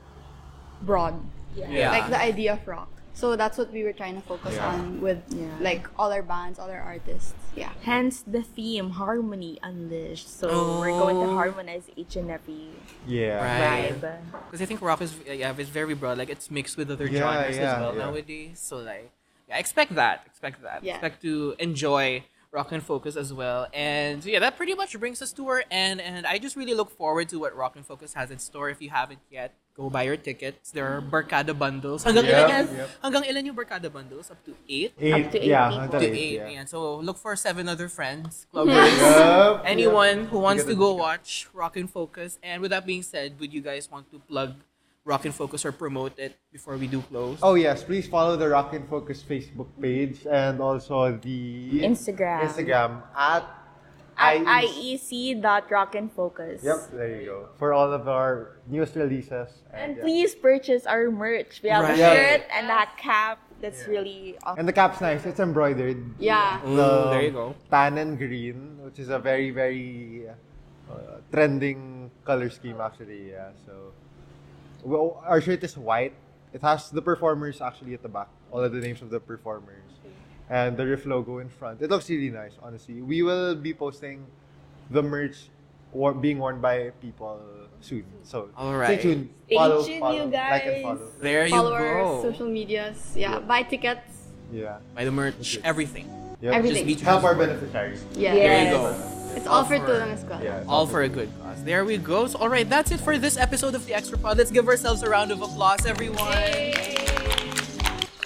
broad. 0.81 1.19
Yeah. 1.55 1.91
Like 1.91 2.09
the 2.09 2.19
idea 2.19 2.53
of 2.53 2.67
rock. 2.67 2.89
So 3.13 3.35
that's 3.35 3.57
what 3.57 3.71
we 3.71 3.83
were 3.83 3.93
trying 3.93 4.15
to 4.15 4.21
focus 4.21 4.55
Yeah. 4.55 4.67
on 4.73 5.01
with 5.01 5.21
Yeah. 5.29 5.45
like 5.59 5.87
all 5.99 6.11
our 6.11 6.23
bands, 6.23 6.57
all 6.59 6.69
our 6.69 6.79
artists. 6.81 7.33
Yeah. 7.55 7.71
Hence 7.83 8.23
the 8.25 8.41
theme, 8.41 8.91
Harmony 8.91 9.59
Unleashed. 9.61 10.29
So 10.39 10.79
we're 10.79 10.89
going 10.91 11.15
to 11.17 11.31
Oh. 11.31 11.35
harmonize 11.35 11.83
each 11.95 12.15
and 12.15 12.31
every 12.31 12.69
yeah. 13.05 13.37
Right. 13.43 13.93
vibe. 14.01 14.21
Because 14.45 14.61
I 14.61 14.65
think 14.65 14.81
rock 14.81 15.01
is 15.01 15.13
yeah, 15.27 15.53
it's 15.57 15.69
very 15.69 15.93
broad. 15.93 16.17
Like 16.17 16.29
it's 16.29 16.49
mixed 16.49 16.77
with 16.77 16.89
other 16.89 17.05
Yeah, 17.07 17.19
genres 17.19 17.57
yeah, 17.57 17.73
as 17.75 17.79
well 17.81 17.93
yeah. 17.95 18.05
nowadays. 18.05 18.59
So 18.59 18.77
like, 18.77 19.11
yeah, 19.49 19.57
expect 19.57 19.93
that. 19.95 20.23
Expect 20.25 20.61
that. 20.63 20.83
Yeah. 20.83 20.93
Expect 20.95 21.21
to 21.23 21.55
enjoy 21.59 22.23
Rock 22.51 22.71
in 22.71 22.81
Focus 22.81 23.15
as 23.15 23.31
well. 23.33 23.67
And 23.73 24.23
yeah, 24.25 24.39
that 24.39 24.57
pretty 24.57 24.73
much 24.73 24.97
brings 24.99 25.21
us 25.21 25.31
to 25.33 25.47
our 25.47 25.63
end. 25.71 26.01
And 26.01 26.25
I 26.25 26.37
just 26.37 26.55
really 26.55 26.73
look 26.73 26.89
forward 26.91 27.29
to 27.29 27.39
what 27.39 27.55
Rock 27.55 27.75
in 27.75 27.83
Focus 27.83 28.13
has 28.13 28.31
in 28.31 28.39
store. 28.39 28.69
If 28.69 28.81
you 28.81 28.89
haven't 28.89 29.19
yet, 29.29 29.53
go 29.75 29.89
buy 29.89 30.03
your 30.03 30.17
tickets. 30.17 30.71
There 30.71 30.85
are 30.85 31.01
Barkada 31.01 31.57
bundles. 31.57 32.03
Hanggang 32.03 32.25
Yep, 32.27 32.35
ilan 32.35 32.49
yan? 32.49 32.65
yep. 32.75 32.89
Hanggang 33.03 33.23
ilan 33.27 33.41
yung 33.47 33.55
Barkada 33.55 33.87
bundles? 33.91 34.29
Up 34.29 34.39
to 34.45 34.53
eight. 34.67 34.93
Eight, 34.99 35.31
to 35.31 35.37
eight 35.39 35.49
yeah, 35.49 35.71
until 35.87 35.99
To 35.99 36.05
eight, 36.05 36.17
eight. 36.17 36.33
yeah. 36.37 36.49
Ayan. 36.61 36.65
So 36.67 36.97
look 36.99 37.17
for 37.17 37.35
seven 37.35 37.67
other 37.69 37.87
friends, 37.87 38.47
clubbers. 38.53 38.91
Yup, 38.99 39.63
Anyone 39.65 40.25
yup. 40.25 40.27
who 40.29 40.39
wants 40.39 40.63
to 40.65 40.75
go 40.75 40.93
watch 40.93 41.47
Rock 41.53 41.77
and 41.77 41.89
Focus. 41.89 42.37
And 42.43 42.61
with 42.61 42.71
that 42.71 42.85
being 42.85 43.03
said, 43.03 43.39
would 43.39 43.53
you 43.53 43.61
guys 43.61 43.89
want 43.89 44.11
to 44.11 44.19
plug 44.19 44.55
Rock 45.03 45.25
and 45.25 45.33
Focus 45.33 45.65
or 45.65 45.71
promote 45.71 46.13
it 46.19 46.37
before 46.51 46.77
we 46.77 46.85
do 46.85 47.01
close? 47.09 47.39
Oh 47.41 47.55
yes, 47.55 47.81
please 47.83 48.05
follow 48.07 48.37
the 48.37 48.49
Rock 48.49 48.73
and 48.77 48.85
Focus 48.87 49.23
Facebook 49.25 49.65
page 49.81 50.27
and 50.29 50.61
also 50.61 51.17
the 51.17 51.81
Instagram. 51.81 52.45
Instagram 52.45 53.01
at 53.17 53.41
At 54.21 54.45
IEC. 54.45 55.01
IEC 55.01 55.41
dot 55.41 55.65
rock 55.71 55.95
in 55.95 56.09
focus. 56.09 56.61
Yep, 56.63 56.77
there 56.93 57.19
you 57.21 57.25
go. 57.25 57.49
For 57.57 57.73
all 57.73 57.91
of 57.91 58.07
our 58.07 58.57
newest 58.69 58.95
releases. 58.95 59.49
And 59.73 59.97
yeah. 59.97 60.03
please 60.03 60.35
purchase 60.35 60.85
our 60.85 61.09
merch. 61.09 61.61
We 61.63 61.69
have 61.69 61.83
Right. 61.83 61.97
a 61.97 61.97
shirt 61.97 62.43
and 62.53 62.69
a 62.69 62.85
cap 62.97 63.39
that's 63.61 63.87
really 63.87 64.37
awesome. 64.43 64.59
And 64.59 64.67
the 64.67 64.73
cap's 64.73 65.01
nice. 65.01 65.25
It's 65.25 65.39
embroidered. 65.39 65.97
Yeah. 66.19 66.61
Ooh, 66.65 66.75
The 66.75 67.09
there 67.09 67.21
you 67.23 67.31
go. 67.31 67.55
Tan 67.69 67.97
and 67.97 68.17
green, 68.17 68.77
which 68.85 68.99
is 68.99 69.09
a 69.09 69.17
very 69.19 69.49
very 69.51 70.29
uh, 70.89 71.17
trending 71.31 72.11
color 72.25 72.49
scheme 72.49 72.79
actually. 72.81 73.31
Yeah. 73.31 73.49
So, 73.65 73.93
well, 74.83 75.21
our 75.25 75.41
shirt 75.41 75.63
is 75.63 75.77
white. 75.77 76.13
It 76.53 76.61
has 76.61 76.89
the 76.91 77.01
performers 77.01 77.61
actually 77.61 77.93
at 77.93 78.01
the 78.03 78.09
back. 78.09 78.27
All 78.51 78.61
of 78.63 78.71
the 78.73 78.81
names 78.81 79.01
of 79.01 79.09
the 79.09 79.19
performers. 79.19 79.87
And 80.51 80.75
the 80.75 80.83
Riff 80.85 81.05
logo 81.07 81.39
in 81.39 81.47
front. 81.47 81.81
It 81.81 81.89
looks 81.89 82.09
really 82.09 82.29
nice, 82.29 82.59
honestly. 82.61 83.01
We 83.01 83.23
will 83.23 83.55
be 83.55 83.73
posting 83.73 84.25
the 84.91 85.01
merch 85.01 85.47
wor- 85.95 86.13
being 86.13 86.39
worn 86.39 86.59
by 86.59 86.91
people 87.01 87.39
soon. 87.79 88.03
So 88.23 88.49
all 88.57 88.75
right, 88.75 88.85
stay 88.85 88.93
right. 88.95 89.01
tuned. 89.01 89.29
Stay 89.47 89.55
follow, 89.55 89.79
tuned, 89.85 89.99
follow, 90.01 90.15
you 90.15 90.23
Like 90.27 90.65
and 90.67 90.73
guys. 90.75 90.81
follow. 90.83 91.07
There 91.23 91.45
you 91.47 91.55
Follow 91.55 91.73
our 91.73 92.03
go. 92.03 92.21
social 92.21 92.47
medias. 92.51 93.13
Yeah. 93.15 93.31
Yeah. 93.31 93.39
Buy 93.39 93.63
tickets. 93.63 94.11
Yeah. 94.51 94.79
buy 94.93 95.05
the 95.05 95.11
merch, 95.15 95.55
Okay. 95.57 95.63
everything. 95.67 96.05
Yep. 96.41 96.53
Everything. 96.53 96.85
Just 96.87 96.99
be 96.99 97.05
Help 97.05 97.23
our 97.23 97.35
beneficiaries. 97.35 98.03
Yeah. 98.13 98.35
There 98.35 98.65
you 98.65 98.71
go. 98.75 99.07
It's 99.39 99.47
all 99.47 99.63
for 99.63 99.79
for- 99.79 99.85
tulong 99.87 100.11
as 100.11 100.25
well. 100.25 100.43
Yeah. 100.43 100.63
All 100.67 100.85
for 100.85 101.03
a 101.03 101.07
good 101.07 101.29
cause. 101.41 101.63
There 101.63 101.85
we 101.85 101.95
go. 101.97 102.27
So, 102.27 102.39
all 102.39 102.49
right, 102.49 102.67
that's 102.69 102.91
it 102.91 102.99
for 102.99 103.17
this 103.17 103.37
episode 103.37 103.73
of 103.73 103.85
the 103.87 103.93
XTRA 103.93 104.21
Pod. 104.21 104.37
Let's 104.37 104.51
give 104.51 104.67
ourselves 104.67 105.01
a 105.03 105.09
round 105.09 105.31
of 105.31 105.41
applause, 105.41 105.85
everyone. 105.85 106.27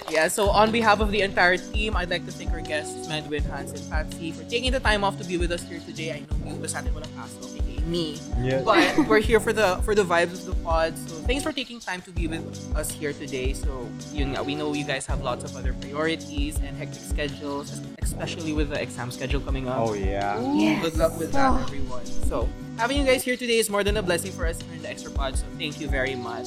Yeah, 0.09 0.27
so 0.27 0.49
on 0.49 0.71
behalf 0.71 0.99
of 1.01 1.09
the 1.11 1.21
entire 1.21 1.57
team, 1.57 1.95
I'd 1.97 2.09
like 2.09 2.25
to 2.25 2.31
thank 2.31 2.51
our 2.51 2.61
guests, 2.61 3.07
Medwin, 3.09 3.43
Hans, 3.49 3.71
and 3.73 3.81
Patxi, 3.91 4.33
for 4.33 4.43
taking 4.45 4.71
the 4.71 4.79
time 4.79 5.03
off 5.03 5.17
to 5.17 5.25
be 5.25 5.37
with 5.37 5.51
us 5.51 5.63
here 5.63 5.79
today. 5.79 6.11
I 6.13 6.19
know 6.21 6.37
yung 6.45 6.61
iba 6.61 6.69
sa 6.69 6.79
atin 6.79 6.93
walang 6.93 7.09
pasok, 7.17 7.57
aka 7.57 7.81
me. 7.89 8.21
Yeah. 8.41 8.61
But 8.61 9.09
we're 9.09 9.19
here 9.19 9.39
for 9.41 9.53
the 9.53 9.81
for 9.81 9.93
the 9.97 10.05
vibes 10.05 10.33
of 10.33 10.45
the 10.45 10.57
pod. 10.61 10.93
So 11.09 11.17
thanks 11.25 11.41
for 11.41 11.51
taking 11.51 11.81
time 11.81 12.01
to 12.05 12.11
be 12.13 12.29
with 12.29 12.45
us 12.77 12.93
here 12.93 13.13
today. 13.13 13.53
So 13.57 13.89
yun 14.13 14.33
nga, 14.37 14.45
we 14.45 14.53
know 14.53 14.73
you 14.77 14.85
guys 14.85 15.05
have 15.09 15.21
lots 15.25 15.41
of 15.45 15.57
other 15.57 15.73
priorities 15.81 16.57
and 16.61 16.77
hectic 16.77 17.01
schedules, 17.01 17.73
especially 18.01 18.53
with 18.53 18.69
the 18.69 18.81
exam 18.81 19.09
schedule 19.09 19.41
coming 19.41 19.65
up. 19.69 19.81
Oh 19.89 19.93
yeah. 19.97 20.37
Yes. 20.53 20.85
Good 20.85 20.97
luck 21.01 21.17
with 21.17 21.33
that, 21.33 21.49
Oh. 21.49 21.61
everyone. 21.65 22.05
So, 22.29 22.45
having 22.77 23.01
you 23.01 23.05
guys 23.09 23.25
here 23.25 23.37
today 23.37 23.57
is 23.57 23.69
more 23.73 23.81
than 23.85 23.97
a 23.97 24.05
blessing 24.05 24.33
for 24.33 24.45
us 24.45 24.61
here 24.61 24.73
in 24.77 24.81
the 24.85 24.89
XTRA 24.89 25.13
Pod. 25.17 25.33
So, 25.37 25.45
thank 25.57 25.81
you 25.81 25.89
very 25.89 26.13
much. 26.13 26.45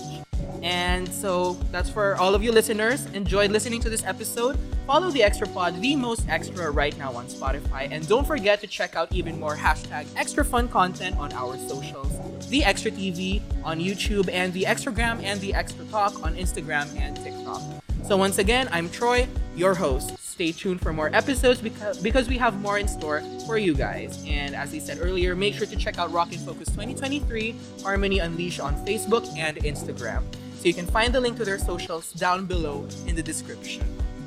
And 0.63 1.09
so, 1.09 1.55
that's 1.71 1.91
for 1.91 2.17
all 2.17 2.35
of 2.35 2.43
you 2.43 2.53
listeners. 2.53 3.07
Enjoyed 3.07 3.51
listening 3.51 3.81
to 3.81 3.91
this 3.91 4.05
episode. 4.05 4.59
Follow 4.87 5.11
the 5.11 5.21
XTRA 5.21 5.53
Pod, 5.53 5.81
the 5.81 5.95
most 5.97 6.27
extra 6.29 6.71
right 6.71 6.97
now 6.97 7.13
on 7.13 7.27
Spotify. 7.27 7.89
And 7.91 8.09
don't 8.09 8.27
forget 8.27 8.61
to 8.63 8.67
check 8.67 8.97
out 8.97 9.13
even 9.13 9.39
more 9.39 9.55
hashtag 9.55 10.07
extra 10.17 10.45
fun 10.45 10.69
content 10.69 11.17
on 11.19 11.33
our 11.33 11.59
socials. 11.69 12.49
The 12.49 12.63
XtraTV 12.63 13.43
on 13.65 13.79
YouTube 13.79 14.31
and 14.33 14.53
the 14.53 14.63
Xtragram 14.63 15.23
and 15.23 15.41
the 15.41 15.53
XtraTok 15.53 16.23
on 16.25 16.35
Instagram 16.37 16.89
and 16.99 17.17
TikTok. 17.17 17.61
So 18.05 18.17
once 18.17 18.39
again, 18.39 18.69
I'm 18.73 18.89
Troy, 18.89 19.29
your 19.55 19.75
host. 19.75 20.17
Stay 20.19 20.53
tuned 20.53 20.81
for 20.81 20.95
more 20.95 21.11
episodes 21.13 21.61
because 21.61 21.99
because 21.99 22.27
we 22.29 22.39
have 22.39 22.59
more 22.63 22.79
in 22.79 22.89
store 22.89 23.21
for 23.45 23.59
you 23.59 23.75
guys. 23.75 24.25
And 24.27 24.55
as 24.55 24.73
I 24.73 24.79
said 24.79 24.99
earlier, 25.03 25.37
make 25.37 25.55
sure 25.55 25.67
to 25.67 25.77
check 25.77 25.99
out 25.99 26.11
Rock 26.13 26.33
in 26.33 26.39
Focus 26.39 26.69
2023 26.69 27.55
Harmony 27.83 28.21
Unleashed 28.21 28.61
on 28.61 28.75
Facebook 28.87 29.29
and 29.37 29.59
Instagram. 29.59 30.23
So 30.59 30.65
you 30.65 30.75
can 30.75 30.87
find 30.87 31.15
the 31.15 31.21
link 31.21 31.37
to 31.37 31.45
their 31.45 31.59
socials 31.59 32.13
down 32.13 32.47
below 32.47 32.87
in 33.07 33.15
the 33.15 33.23
description. 33.23 33.85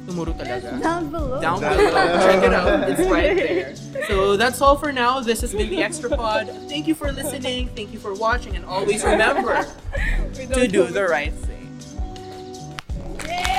Talaga. 0.07 0.81
Down 0.81 1.11
below. 1.11 1.41
Down 1.41 1.59
below. 1.59 2.19
Check 2.25 2.43
it 2.43 2.53
out. 2.53 2.89
It's 2.89 3.09
right 3.09 3.35
there. 3.35 3.75
So 4.07 4.37
that's 4.37 4.61
all 4.61 4.77
for 4.77 4.91
now. 4.91 5.19
This 5.19 5.41
has 5.41 5.53
been 5.53 5.69
the 5.69 5.77
XTRA 5.81 6.15
Pod. 6.17 6.47
Thank 6.69 6.87
you 6.87 6.95
for 6.95 7.11
listening. 7.11 7.67
Thank 7.75 7.91
you 7.93 7.99
for 7.99 8.13
watching. 8.13 8.55
And 8.55 8.65
always 8.65 9.03
remember 9.03 9.67
to 10.33 10.67
do 10.67 10.85
the 10.87 11.05
right 11.05 11.33
thing. 11.33 11.77
Yay! 13.27 13.50